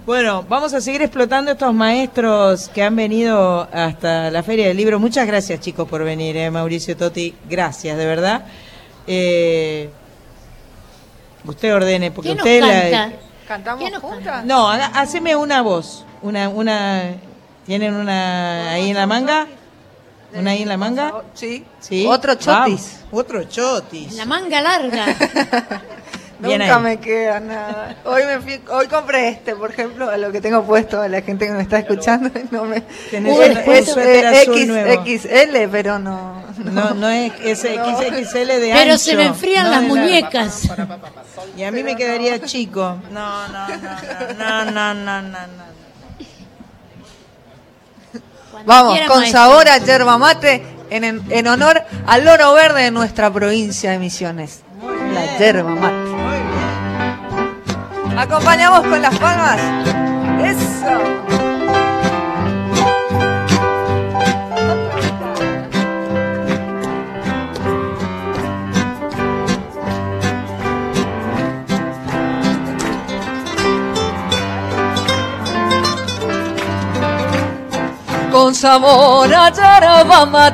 [0.05, 4.99] bueno, vamos a seguir explotando estos maestros que han venido hasta la Feria del Libro.
[4.99, 7.35] Muchas gracias, chicos, por venir, eh, Mauricio Totti.
[7.47, 8.43] Gracias, de verdad.
[9.05, 9.89] Eh,
[11.45, 13.17] usted ordene, porque ¿Quién nos usted la- canta?
[13.47, 14.45] ¿Cantamos juntas?
[14.45, 16.05] no, haga- haceme una voz.
[16.21, 17.13] Una, una,
[17.65, 19.47] ¿Tienen una ahí en la manga?
[20.33, 21.13] ¿Una ahí en la manga?
[21.33, 21.65] Sí.
[21.79, 22.05] Sí.
[22.07, 22.45] Otro chotis.
[22.45, 24.13] Vamos, Otro chotis.
[24.13, 25.05] La manga larga.
[26.39, 26.81] Nunca ahí.
[26.83, 27.97] me queda nada.
[28.05, 31.47] Hoy me fui- hoy compré este, por ejemplo, lo que tengo puesto a la gente
[31.47, 32.29] que me está escuchando.
[32.51, 32.79] No me,
[33.11, 35.03] Tenés es, un- un es, eh, X- nuevo.
[35.05, 36.43] XL, pero no.
[36.59, 40.69] No, no es ese XXL de Pero ancho, se me enfrían no las muñecas.
[41.57, 42.97] Y a mí me quedaría chico.
[43.11, 43.75] No, no, no,
[44.37, 45.68] no, no, no, no, no.
[48.65, 49.39] Vamos, con maestro.
[49.39, 53.99] sabor a yerba mate en, en, en honor al oro verde de nuestra provincia de
[53.99, 54.61] Misiones.
[55.13, 56.09] La yerba mate.
[58.17, 59.59] Acompañamos con las palmas.
[60.43, 61.28] Eso.
[78.31, 80.53] Con sabor a yerba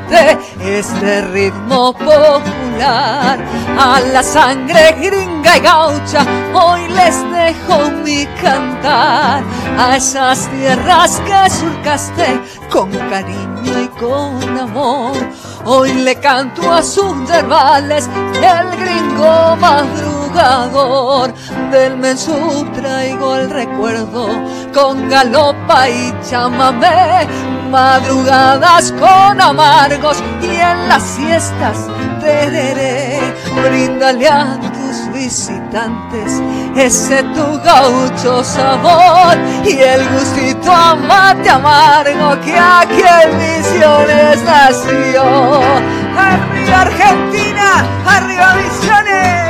[0.61, 3.39] este ritmo popular.
[3.77, 9.43] A la sangre gringa y gaucha, hoy les dejo mi cantar.
[9.77, 12.39] A esas tierras que surcaste
[12.69, 15.15] con cariño y con amor.
[15.65, 19.57] Hoy le canto a sus yerbales, el gringo
[21.71, 24.27] Del mensú traigo el recuerdo
[24.73, 27.25] con galopa y chamamé.
[27.71, 31.87] Madrugadas con amargos y en las siestas
[32.19, 33.33] tereré.
[33.63, 36.41] Bríndale a tus visitantes
[36.75, 45.23] ese tu gaucho sabor y el gustito a mate amargo que aquí en Misiones nació.
[46.17, 47.85] ¡Arriba Argentina!
[48.05, 49.45] ¡Arriba Misiones!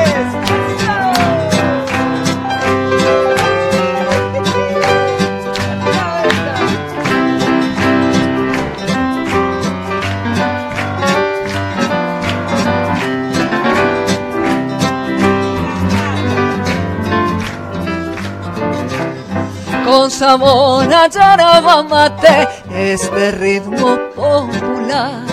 [20.06, 25.26] Con sabor a yerba mate, este ritmo popular.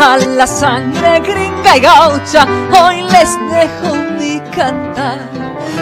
[0.00, 5.28] A la sangre gringa y gaucha, hoy les dejo mi cantar.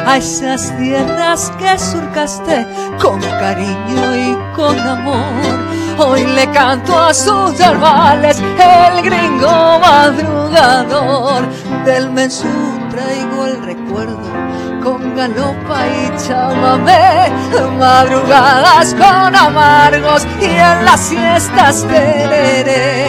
[0.04, 2.66] A esas tierras que surcaste
[3.00, 5.58] con cariño y con amor.
[5.98, 11.46] Hoy le canto a sus yerbales, el gringo madrugador.
[11.84, 12.48] Del mensú
[12.90, 17.30] traigo el recuerdo con galopa y chamamé,
[17.78, 23.06] madrugadas con amargos y en las siestas tereré.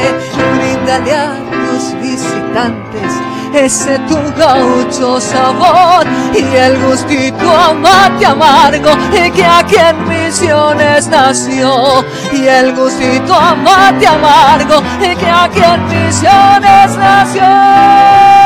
[0.57, 3.13] Bríndale a tus visitantes
[3.53, 12.03] ese tu gaucho sabor y el gustito a mate amargo que aquí en Misiones nació
[12.31, 18.42] y el gustito a mate amargo que aquí en Misiones nació.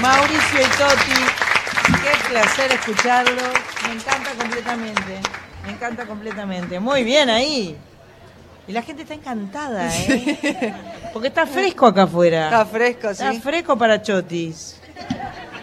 [0.00, 1.20] Mauricio y Toti,
[2.02, 3.52] qué placer escucharlos.
[3.86, 5.20] Me encanta completamente.
[5.66, 6.80] Me encanta completamente.
[6.80, 7.76] Muy bien ahí.
[8.66, 10.74] Y la gente está encantada, ¿eh?
[11.12, 12.44] Porque está fresco acá afuera.
[12.44, 13.22] Está fresco, sí.
[13.22, 14.80] Está fresco para chotis.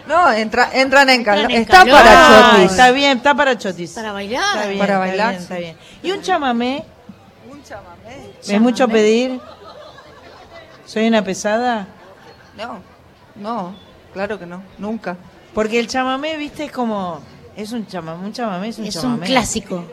[0.06, 1.50] No, entra, entran en calor.
[1.50, 1.92] en Está calor.
[1.96, 2.70] para Ah, chotis.
[2.70, 3.90] Está bien, está para chotis.
[3.94, 4.44] Para bailar.
[4.44, 5.76] Está bien, Para está bailar, bien, está bien.
[6.04, 6.84] ¿Y un chamamé?
[7.50, 8.30] Un chamamé.
[8.46, 9.40] ¿Es mucho pedir?
[10.84, 11.88] ¿Soy una pesada?
[12.56, 12.80] No,
[13.36, 13.74] no,
[14.12, 15.16] claro que no, nunca.
[15.54, 17.20] Porque el chamamé, viste, es como...
[17.56, 19.26] Es un chamamé, un chamamé es un Es un chamamé.
[19.26, 19.84] clásico.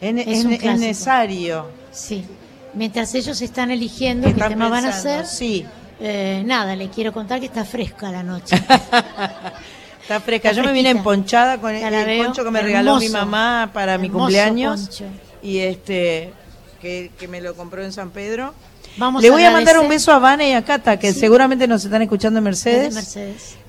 [0.00, 0.86] Es, ne- Es es un ne- es clásico.
[0.86, 1.66] necesario.
[1.92, 2.24] Sí.
[2.72, 5.64] Mientras ellos están eligiendo qué tema van a hacer, Sí,
[6.00, 8.56] eh, nada, le quiero contar que está fresca la noche.
[10.02, 10.50] está fresca.
[10.50, 14.08] Está Yo me vine emponchada con el, poncho que me regaló mi mamá para mi
[14.10, 14.80] cumpleaños.
[14.88, 15.04] poncho.
[15.42, 16.32] Y este...
[16.80, 18.52] Que, que me lo compró en San Pedro.
[18.96, 21.18] Vamos Le voy a mandar un beso a Vane y a Cata, que Sí.
[21.20, 23.16] seguramente nos están escuchando en Mercedes.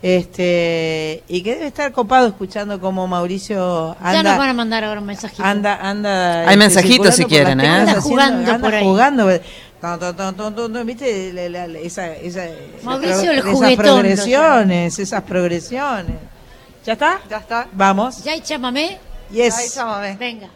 [0.02, 4.84] Este, y que debe estar copado escuchando como Mauricio Ya nos van anda, a mandar
[4.84, 5.44] ahora un mensajito.
[5.44, 6.42] anda, anda.
[6.42, 7.68] Hay este, mensajitos si quieren, ¿eh?
[7.68, 8.84] Anda haciendo- jugando anda por ahí.
[8.84, 9.28] jugando.
[10.86, 11.34] ¿Viste?
[11.34, 12.46] La- la- la- esa, esa,
[12.84, 16.16] Mauricio el esas progresiones, esas progresiones.
[16.86, 17.20] ¿Ya está?
[17.30, 17.68] Ya está.
[17.74, 18.24] Vamos.
[18.24, 19.00] ¿Ya hay chamamé?
[19.32, 19.74] Yes.
[19.74, 20.16] Chamamé.
[20.20, 20.48] Venga.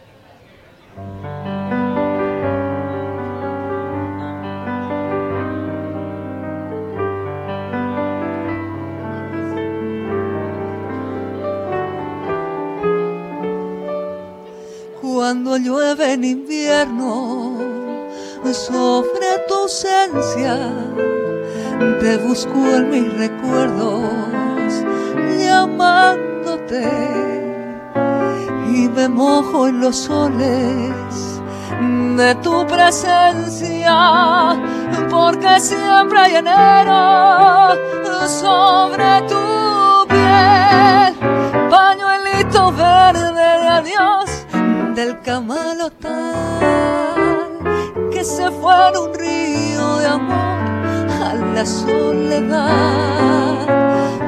[15.62, 17.58] Llueve en invierno
[18.52, 20.56] sobre tu ausencia,
[22.00, 24.72] te busco en mis recuerdos
[25.38, 26.88] llamándote
[28.72, 31.40] y me mojo en los soles
[32.16, 33.96] de tu presencia
[35.10, 37.76] porque siempre hay enero
[38.26, 41.14] sobre tu piel
[41.70, 44.29] pañuelito verde de adiós
[45.00, 46.10] del camalotal
[48.12, 52.76] que se fue en un río de amor a la soledad.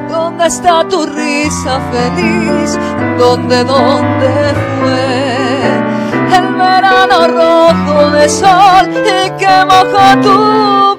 [0.09, 2.79] ¿Dónde está tu risa feliz?
[3.19, 10.39] ¿Dónde, dónde fue el verano rojo de sol y que mojó tu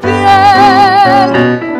[0.01, 1.72] piel?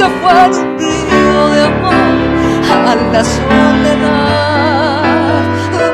[0.00, 1.92] Se fue un río de amor
[2.88, 5.02] a la soledad.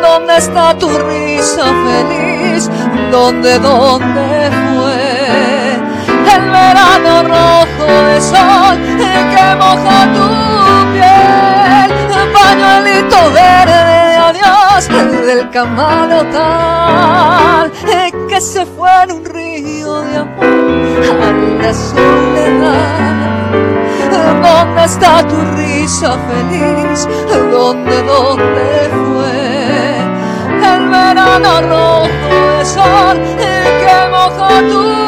[0.01, 2.71] ¿Dónde está tu risa feliz?
[3.11, 5.03] ¿Dónde, dónde fue
[6.35, 8.77] el verano rojo de sol
[9.33, 10.27] que moja tu
[10.93, 11.89] piel?
[12.33, 14.83] Pañuelito verde, adiós
[15.27, 16.47] del camalotal
[18.29, 23.26] que se fue en un río de amor a la soledad.
[24.43, 27.09] ¿Dónde está tu risa feliz?
[27.51, 29.97] ¿Dónde, dónde fue
[30.75, 32.09] el verano rojo
[32.59, 35.06] de sol que mojó tu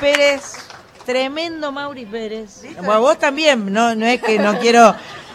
[0.00, 0.54] Pérez,
[1.04, 2.62] tremendo Mauri Pérez.
[2.78, 4.94] Bueno, vos también, no, no es que no quiero,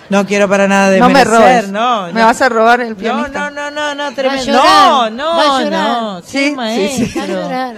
[0.09, 1.69] no quiero para nada de No me robes.
[1.69, 2.25] no, Me no.
[2.25, 3.49] vas a robar el No, pianista.
[3.49, 4.45] no, no, no, no, Va a tremendo.
[4.45, 6.01] llorar, No, va a no, llorar.
[6.01, 6.21] no.
[6.21, 7.05] Qué Sí, sí, maestro.
[7.07, 7.13] sí.
[7.19, 7.75] Va a llorar.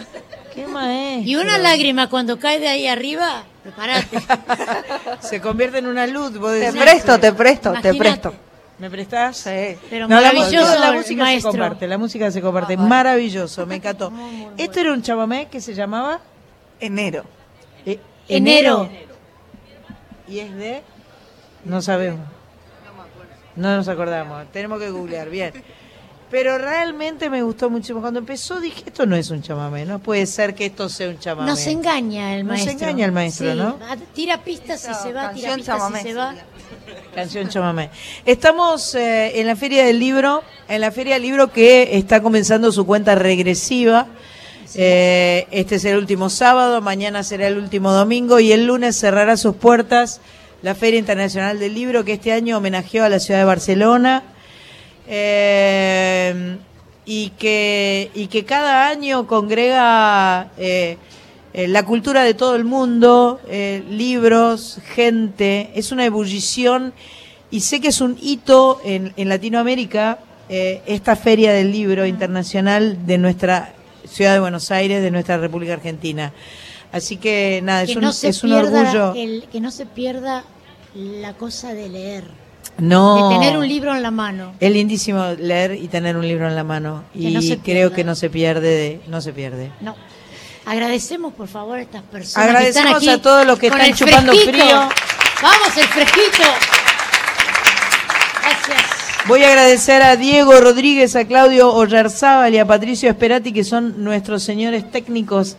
[0.53, 1.29] Qué maestro.
[1.31, 4.19] Y una lágrima cuando cae de ahí arriba, prepárate.
[5.21, 6.81] Se convierte en una luz, vos Te decís.
[6.81, 8.33] presto, te presto, te presto.
[8.79, 9.37] ¿Me prestás?
[9.37, 9.77] Sí.
[9.89, 11.51] Pero No, maravilloso, la música maestro.
[11.51, 12.75] se comparte, la música se comparte.
[12.75, 14.11] Maravilloso, me encantó.
[14.57, 16.19] ¿Esto era un chamamé que se llamaba?
[16.79, 17.23] Enero.
[17.85, 18.89] Eh, Enero.
[20.27, 20.81] ¿Y es de?
[21.65, 22.21] No sabemos.
[23.55, 24.51] No nos acordamos.
[24.51, 25.53] Tenemos que googlear, bien.
[26.31, 28.01] Pero realmente me gustó muchísimo.
[28.01, 31.19] Cuando empezó dije, esto no es un chamamé, no puede ser que esto sea un
[31.19, 31.47] chamamé.
[31.51, 32.71] Nos engaña el Nos maestro.
[32.73, 33.77] engaña el maestro, Sí, ¿no?
[34.15, 36.33] Tira pistas y se va, tira canción pistas chamamé y se va.
[37.13, 37.89] Canción chamamé.
[38.25, 42.71] Estamos eh, en la Feria del Libro, en la Feria del Libro que está comenzando
[42.71, 44.07] su cuenta regresiva.
[44.75, 49.37] Eh, este será el último sábado, mañana será el último domingo y el lunes cerrará
[49.37, 50.19] sus puertas
[50.63, 54.23] la Feria Internacional del Libro que este año homenajeó a la ciudad de Barcelona.
[55.07, 56.57] Eh,
[57.05, 60.97] y que y que cada año congrega eh,
[61.53, 63.41] la cultura de todo el mundo,
[63.89, 66.93] libros, gente, es una ebullición
[67.51, 73.17] y sé que es un hito en, en Latinoamérica esta feria del libro internacional de
[73.17, 73.73] nuestra
[74.07, 76.31] ciudad de Buenos Aires, de nuestra República Argentina.
[76.91, 79.13] Así que nada, es Que un, no se es un pierda orgullo.
[79.15, 80.43] el- que no se pierda
[80.95, 82.23] la cosa de leer.
[82.77, 83.29] No.
[83.29, 84.53] De tener un libro en la mano.
[84.59, 87.03] Es lindísimo leer y tener un libro en la mano.
[87.13, 87.95] Que Y no creo pierda.
[87.95, 89.71] que no se pierde, de- no se pierde.
[89.81, 89.95] No.
[90.65, 92.47] Agradecemos, por favor, a estas personas.
[92.47, 94.57] que Agradecemos están aquí a todos los que están chupando fresquito.
[94.63, 94.89] frío.
[95.41, 96.43] Vamos, el fresquito.
[98.41, 98.82] Gracias.
[99.27, 104.03] Voy a agradecer a Diego Rodríguez, a Claudio Ollarzábal y a Patricio Esperati, que son
[104.03, 105.55] nuestros señores técnicos.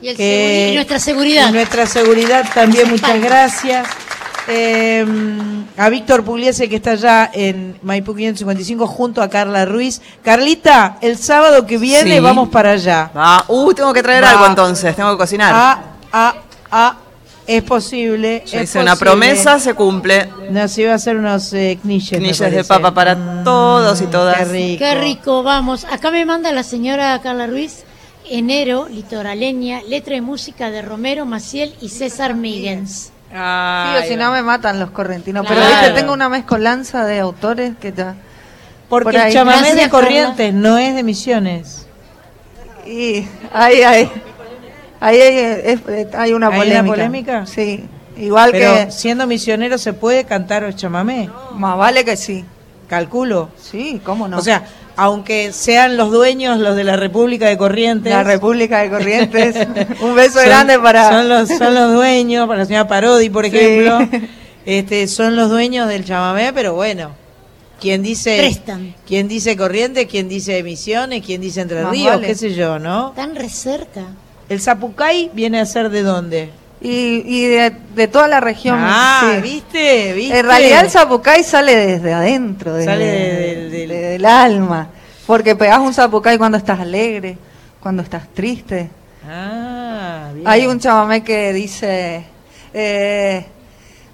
[0.00, 1.48] Y, el que- seguri- y nuestra seguridad.
[1.48, 3.88] y nuestra seguridad también, muchas gracias.
[4.46, 5.04] Eh,
[5.76, 10.00] a Víctor Pugliese, que está allá en Maipú 555, junto a Carla Ruiz.
[10.22, 12.20] Carlita, el sábado que viene Sí.
[12.20, 13.10] vamos para allá.
[13.14, 14.30] Ah, uh, tengo que traer Va.
[14.30, 15.52] algo entonces, tengo que cocinar.
[15.54, 15.80] Ah,
[16.12, 16.34] ah,
[16.70, 16.96] ah,
[17.48, 18.44] es posible.
[18.46, 20.28] Yo es hice una promesa, se cumple.
[20.50, 22.20] No, se iba a hacer unos eh, knishes.
[22.20, 24.36] me Knishes de papa para todos y todas.
[24.36, 24.78] Qué rico.
[24.78, 25.84] Qué rico, vamos.
[25.90, 27.84] Acá me manda la señora Carla Ruiz.
[28.30, 33.10] Enero, litoraleña, letra y música de Romero Maciel y César Míguez.
[33.30, 35.46] Sí, o si no me matan los correntinos.
[35.48, 35.76] Pero Claro.
[35.86, 38.14] viste, tengo una mezcolanza de autores que ya.
[38.90, 39.88] Porque por el chamamé de.
[39.88, 41.86] Corrientes, no es de Misiones.
[42.86, 44.10] Y ahí, ahí,
[45.00, 46.80] ahí hay, es- hay una ¿Hay polémica.
[46.82, 47.46] una polémica?
[47.46, 47.84] Sí,
[48.16, 48.90] igual Pero que.
[48.92, 51.28] siendo misionero se puede cantar el chamamé.
[51.54, 52.44] Más vale que sí.
[52.88, 53.50] Calculo.
[53.60, 54.38] Sí, cómo no.
[54.38, 54.64] O sea,
[54.96, 58.12] aunque sean los dueños los de la República de Corrientes.
[58.12, 59.56] La República de Corrientes.
[60.00, 61.08] Un beso son- grande para.
[61.10, 63.56] Son los, son los dueños, para la señora Parodi, por Sí.
[63.56, 63.98] ejemplo.
[64.66, 67.12] Este, son los dueños del chamamé, pero bueno.
[67.80, 68.94] Quien dice, Prestan.
[69.06, 72.26] quien dice Corrientes, quien dice Misiones, quien dice Entre Ríos, vale.
[72.26, 73.12] qué sé yo, ¿no?
[73.16, 74.02] Tan recerca.
[74.48, 76.50] El zapucay viene a ser de dónde?
[76.80, 78.78] Y, y de, de toda la región.
[78.80, 79.42] Ah, sí.
[79.42, 80.12] ¿viste?
[80.14, 80.38] ¿viste?
[80.38, 84.88] En realidad el zapucay sale desde adentro, desde- Sale de- de- del alma.
[85.26, 87.36] Porque pegas un zapucay cuando estás alegre,
[87.80, 88.88] cuando estás triste.
[89.28, 90.46] Ah, bien.
[90.48, 92.24] Hay un chamamé que dice,
[92.72, 93.44] eh,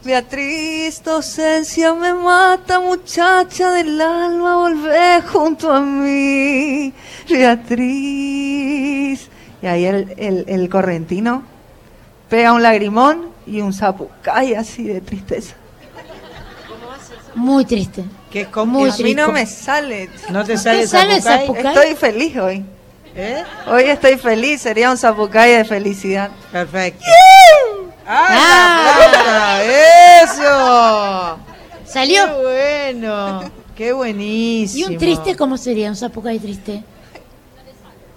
[0.03, 6.93] Beatriz, tu ausencia me mata, muchacha del alma, volvé junto a mí,
[7.29, 9.29] Beatriz.
[9.65, 11.43] Y ahí el, el, el correntino
[12.29, 15.55] pega un lagrimón y un zapucay así de tristeza.
[17.35, 18.05] Muy triste.
[18.31, 20.11] Que es como Muy a mí no me sale.
[20.29, 21.63] ¿No te ¿Te sale sale zapucay?
[21.63, 21.67] zapucay?
[21.89, 22.65] Estoy feliz hoy.
[23.17, 23.43] ¿Eh?
[23.67, 26.31] Hoy estoy feliz, sería un zapucay de felicidad.
[26.53, 27.03] Perfecto.
[28.07, 29.63] Ah.
[30.25, 31.39] ¡Eso!
[31.91, 32.27] Salió.
[32.27, 33.51] ¡Qué bueno!
[33.75, 34.89] ¡Qué ¿Y buenísimo!
[34.89, 35.89] un triste cómo sería?
[35.89, 36.85] Un zapucay triste.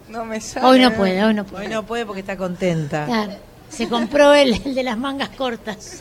[0.09, 0.65] No me sale.
[0.65, 1.65] Hoy no puede, hoy no puede.
[1.65, 3.05] Hoy no puede porque está contenta.
[3.05, 3.33] Claro.
[3.69, 5.99] Se compró el, el de las mangas cortas.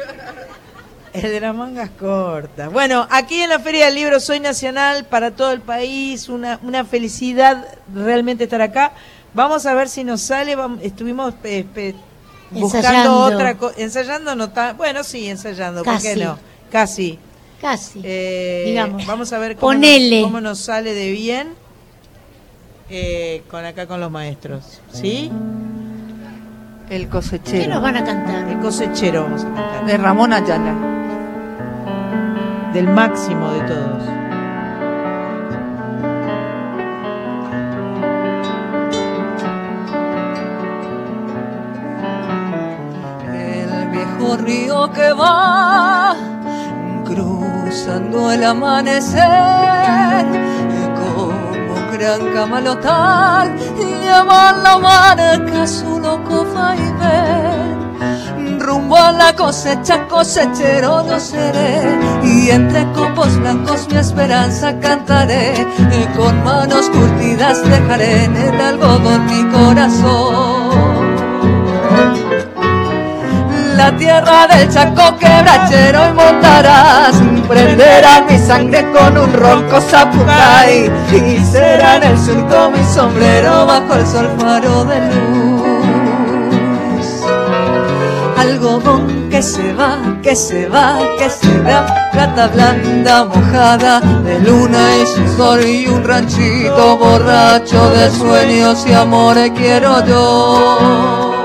[1.13, 2.71] El de las mangas cortas.
[2.73, 6.29] Bueno, aquí en la Feria del Libro Soy Nacional para todo el país.
[6.29, 8.93] Una, una felicidad realmente estar acá.
[9.35, 10.57] Vamos a ver si nos sale.
[10.83, 11.95] estuvimos eh, pe-
[12.51, 13.19] buscando Ensayando.
[13.19, 13.75] otra cosa.
[13.79, 14.77] Ensayando no tan.
[14.77, 15.83] Bueno, sí, ensayando.
[15.83, 16.21] ¿Por qué Casi.
[16.21, 16.39] no?
[16.71, 17.19] Casi.
[17.61, 18.01] Casi.
[18.05, 19.07] Eh, Digamos.
[19.07, 20.21] Vamos a ver cómo, Ponele.
[20.21, 21.55] Nos, cómo nos sale de bien
[22.91, 24.81] eh, con acá con los maestros.
[24.93, 25.31] ¿Sí?
[26.89, 27.75] El ¿Qué cosechero.
[27.75, 28.49] nos van a cantar?
[28.49, 29.87] El cosechero vamos a cantar.
[29.87, 30.75] De Ramón Ayala.
[32.73, 34.03] Del máximo de todos.
[43.35, 46.17] El viejo río que va
[47.05, 49.25] cruzando el amanecer
[51.99, 57.87] gran camalotal lleva la marca su loco vaivén.
[58.61, 65.55] Rumbo a la cosecha cosechero yo seré y entre copos blancos mi esperanza cantaré.
[66.17, 70.86] Con manos curtidas dejaré en el algodón mi corazón
[73.77, 77.17] la tierra del Chaco quebrachero y montarás.
[77.47, 83.95] Prenderán mi sangre con un ronco zapucay y será en el surco mi sombrero bajo
[83.95, 85.67] el sol faro de luz.
[88.39, 94.97] Algodón que se va, que se va, que se va, plata blanda mojada de luna
[95.03, 101.36] y sudor y un ranchito borracho de sueños y amores quiero yo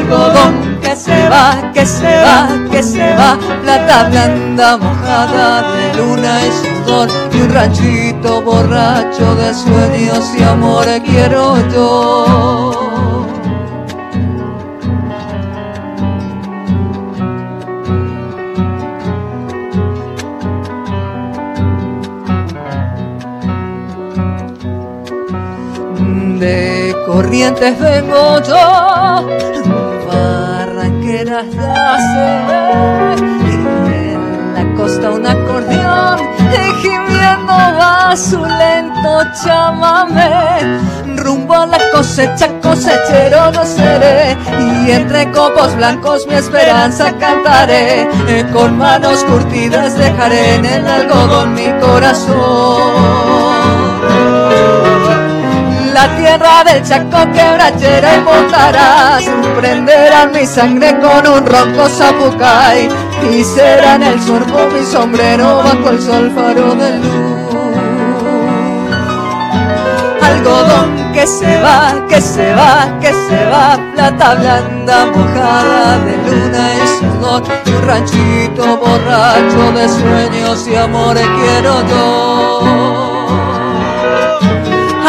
[0.00, 6.40] algodón que se va, que se va, que se va, plata blanda mojada de luna
[6.46, 12.86] y sudor y un ranchito borracho de sueños y amores quiero yo.
[26.40, 29.28] De corrientes vengo yo,
[30.10, 31.46] barranqueras
[33.16, 33.54] y
[34.12, 36.20] en la costa un acordeón,
[36.52, 40.80] y gimiendo va su lento chamamé,
[41.16, 44.36] rumbo a la cosecha, cosechero no seré,
[44.86, 51.54] y entre copos blancos mi esperanza cantaré, eh, con manos curtidas dejaré en el algodón
[51.54, 53.49] mi corazón
[56.00, 59.24] la tierra del Chaco quebrachera y montarás.
[59.58, 62.88] Prenderán mi sangre con un ronco zapucay
[63.30, 67.54] y será en el surco mi sombrero bajo el sol faro de luz.
[70.22, 76.64] Algodón que se va, que se va, que se va plata blanda mojada de luna
[76.76, 82.60] y sudor y un ranchito borracho de sueños y amores quiero yo.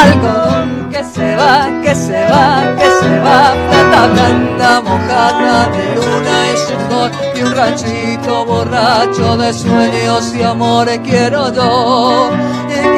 [0.03, 0.60] Algodón
[1.01, 6.57] que se va, que se va, que se va, plata blanda mojada de luna y
[6.57, 12.29] sudor y un ranchito borracho de sueños y amores quiero yo,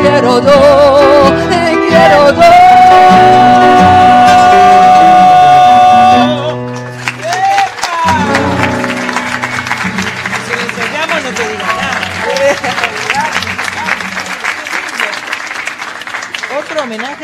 [0.02, 2.44] quiero yo, y quiero yo.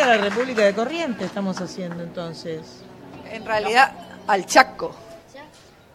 [0.09, 2.61] La República de Corrientes estamos haciendo entonces.
[3.31, 3.91] En realidad,
[4.27, 4.95] al Chaco.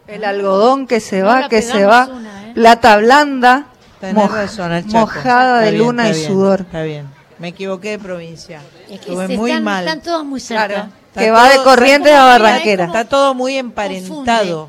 [0.06, 2.52] El algodón que se No va, que se va, una, ¿eh?
[2.54, 3.66] plata blanda,
[4.02, 4.98] moj- razón, al Chaco.
[4.98, 6.60] mojada Está de bien, luna y bien, sudor.
[6.60, 7.06] Está bien.
[7.38, 8.60] Me equivoqué de provincia.
[8.82, 9.84] Es que Estuve se muy están, mal.
[9.86, 10.90] están todos muy cerca.
[11.08, 12.84] Está Que va de todo- Corrientes a Barranquera.
[12.84, 14.68] Está todo muy emparentado.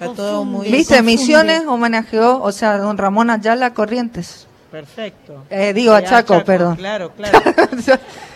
[0.00, 0.68] Está todo muy.
[0.70, 0.96] ¿Viste?
[0.96, 1.02] confunde.
[1.16, 4.47] Misiones homenajeó, o sea, don Ramón Ayala Corrientes.
[4.70, 5.44] Perfecto.
[5.48, 6.76] Eh, digo a Chaco, perdón.
[6.76, 7.40] Claro, claro.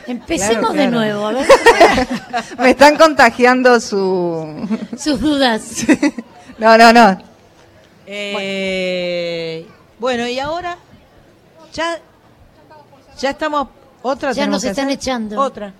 [0.06, 1.46] Empecemos Claro, de nuevo, a ver.
[2.58, 4.68] Me están contagiando su...
[4.98, 5.84] Sus dudas.
[6.58, 7.18] No, no, no.
[8.06, 9.66] Eh,
[9.98, 10.76] bueno, y ahora
[11.72, 11.98] ya
[13.18, 13.68] ya estamos
[14.02, 14.98] otra Ya nos están hacer.
[14.98, 15.40] echando.
[15.40, 15.72] Otra.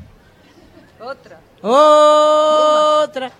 [1.01, 1.41] Otra.
[1.63, 3.33] Otra.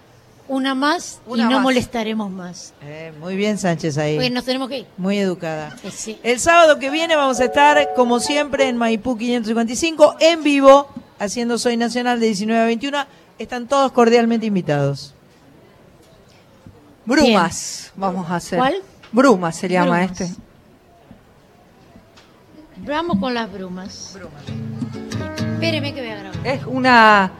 [0.53, 1.63] Una más Una y no más.
[1.63, 2.75] molestaremos más.
[2.83, 4.17] Eh, muy bien, Sánchez ahí.
[4.17, 4.87] Porque nos tenemos que ir.
[4.99, 5.75] Muy educada.
[5.91, 6.19] Sí.
[6.23, 10.89] El sábado que viene vamos a estar, como siempre, en Maipú 555, en vivo,
[11.19, 12.99] haciendo Soy Nacional de 19 a 21.
[13.39, 15.15] Están todos cordialmente invitados.
[17.07, 18.59] Brumas vamos a hacer.
[18.59, 18.75] ¿Cuál?
[19.11, 20.21] Brumas se llama Brumas.
[20.21, 20.43] este.
[22.77, 24.19] Vamos con las brumas.
[25.55, 26.47] Espéreme que voy a grabar.
[26.47, 27.33] Es una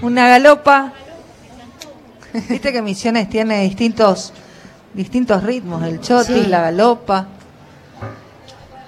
[0.00, 0.94] una galopa.
[2.48, 4.32] Viste que Misiones tiene distintos
[4.94, 6.46] distintos ritmos, el choti, Sí.
[6.46, 7.26] la galopa.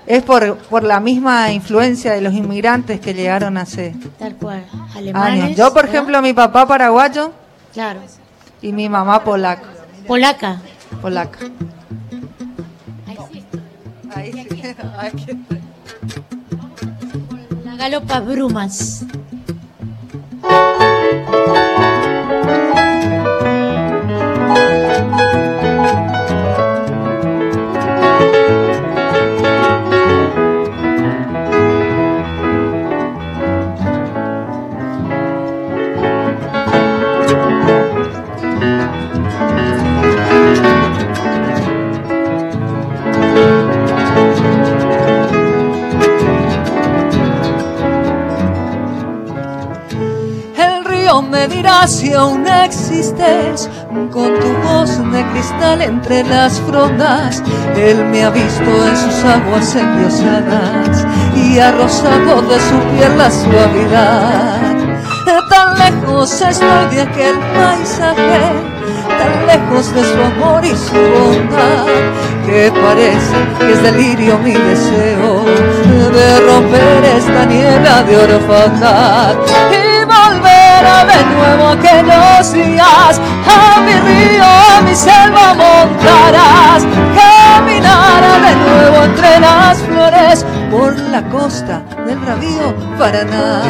[0.06, 4.64] Es por, por la misma influencia de los inmigrantes que llegaron hace Tal cual.
[4.96, 5.44] Alemanes.
[5.44, 5.56] años.
[5.56, 5.94] Yo, por ¿verdad?
[5.94, 7.32] ejemplo, mi papá paraguayo
[7.72, 8.00] Claro.
[8.60, 9.68] y mi mamá polaca.
[10.08, 10.60] Polaca.
[11.00, 11.38] Polaca.
[13.06, 13.44] Ahí sí.
[17.64, 19.04] La galopa brumas.
[51.30, 57.42] Me dirá si aún existes con tu voz de cristal entre las frondas.
[57.76, 61.06] Él me ha visto en sus aguas endiosadas
[61.36, 64.76] y ha rozado de su piel la suavidad.
[65.50, 68.40] Tan lejos estoy de aquel paisaje,
[69.18, 71.86] tan lejos de su amor y su bondad,
[72.46, 75.44] que parece que es delirio mi deseo
[76.12, 79.36] de romper esta niebla de orfandad
[79.70, 81.82] y volver a de nuevo
[82.42, 86.82] A mi río, a mi selva montarás,
[87.14, 93.62] caminará de nuevo entre las flores por la costa del bravío Paraná.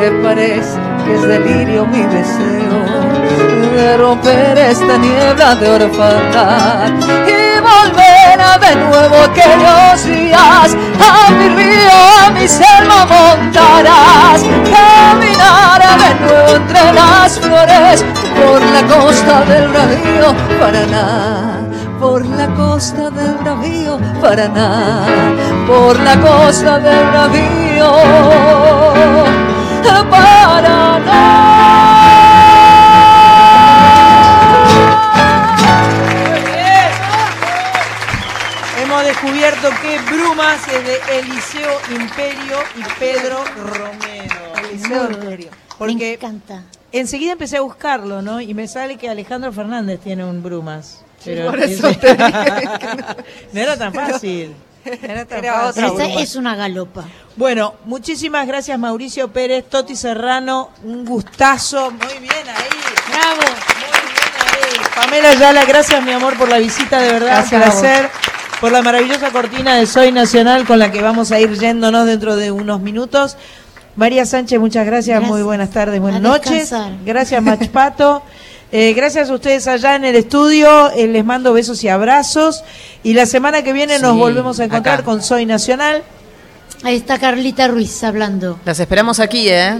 [0.00, 2.78] Que parece que es delirio mi deseo
[3.74, 6.88] de romper esta niebla de orfandad
[7.26, 10.76] y volver a de nuevo aquellos días.
[11.00, 14.42] A mi río, a mi selva montarás,
[14.72, 18.04] caminará de nuevo entre las flores
[18.40, 21.64] por la costa del río Paraná
[22.00, 25.06] por la costa del bravío Paraná,
[25.66, 27.06] por la costa del
[27.90, 29.24] bravío
[38.82, 44.68] Hemos descubierto que Brumas es de Eliseo Imperio y Pedro Romero.
[44.70, 45.50] Eliseo Imperio.
[45.50, 46.62] Me Porque encanta.
[46.92, 48.40] enseguida empecé a buscarlo, ¿no?
[48.40, 51.02] Y me sale que Alejandro Fernández tiene un Brumas.
[51.20, 52.32] Sí, por eso ese- te dije
[52.80, 53.06] que no.
[53.52, 54.50] no era tan fácil.
[54.50, 55.84] No era tan Era fácil.
[55.84, 57.04] otra Esa es una galopa.
[57.36, 61.90] Bueno, muchísimas gracias Mauricio Pérez, Toti Serrano, un gustazo.
[61.90, 63.10] Muy bien ahí.
[63.10, 63.42] Bravo.
[64.94, 68.10] Pamela Ayala, gracias mi amor por la visita, de verdad, Gracias un placer.
[68.60, 72.36] Por la maravillosa cortina de Soy Nacional con la que vamos a ir yéndonos dentro
[72.36, 73.36] de unos minutos.
[73.96, 75.30] María Sánchez, muchas gracias, Gracias.
[75.30, 76.50] muy buenas tardes, buenas A noches.
[76.70, 76.92] descansar.
[77.04, 78.22] Gracias Machpato.
[78.76, 82.64] Eh, gracias a ustedes allá en el estudio, eh, les mando besos y abrazos.
[83.04, 85.04] Y la semana que viene nos volvemos a encontrar acá.
[85.04, 86.02] con Soy Nacional.
[86.82, 88.58] Ahí está Carlita Ruiz hablando.
[88.64, 89.78] Las esperamos aquí, ¿eh?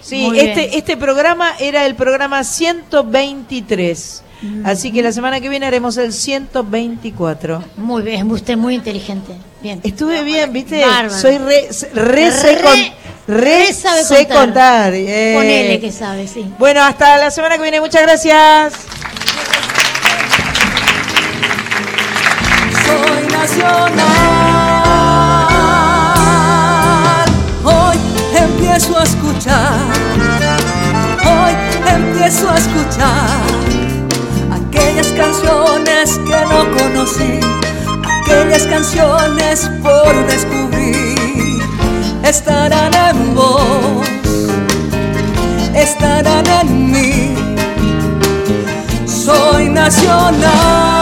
[0.00, 0.70] Sí, Muy este, bien.
[0.72, 4.22] este programa era el programa 123.
[4.64, 7.62] Así que la semana que viene haremos el 124.
[7.76, 9.32] Muy bien, usted muy inteligente.
[9.62, 9.80] Bien.
[9.82, 10.80] Estuve bien, ¿viste?
[10.84, 11.10] Bárbaro.
[11.10, 14.38] Soy re, re, sé Re- con- re re sabe sé contar.
[14.38, 14.94] contar.
[14.94, 15.34] eh.
[15.36, 16.46] Ponele que sabe, sí.
[16.58, 17.80] Bueno, hasta la semana que viene.
[17.80, 18.72] Muchas gracias.
[22.86, 23.26] soy
[26.30, 27.24] nacional.
[27.64, 27.96] Hoy
[28.36, 29.78] empiezo a escuchar,
[31.24, 31.54] hoy
[31.94, 33.89] empiezo a escuchar
[34.70, 37.40] aquellas canciones que no conocí,
[38.22, 41.60] aquellas canciones por descubrir.
[42.22, 44.06] Estarán en vos,
[45.74, 47.34] estarán en mí.
[49.06, 50.99] Soy nacional.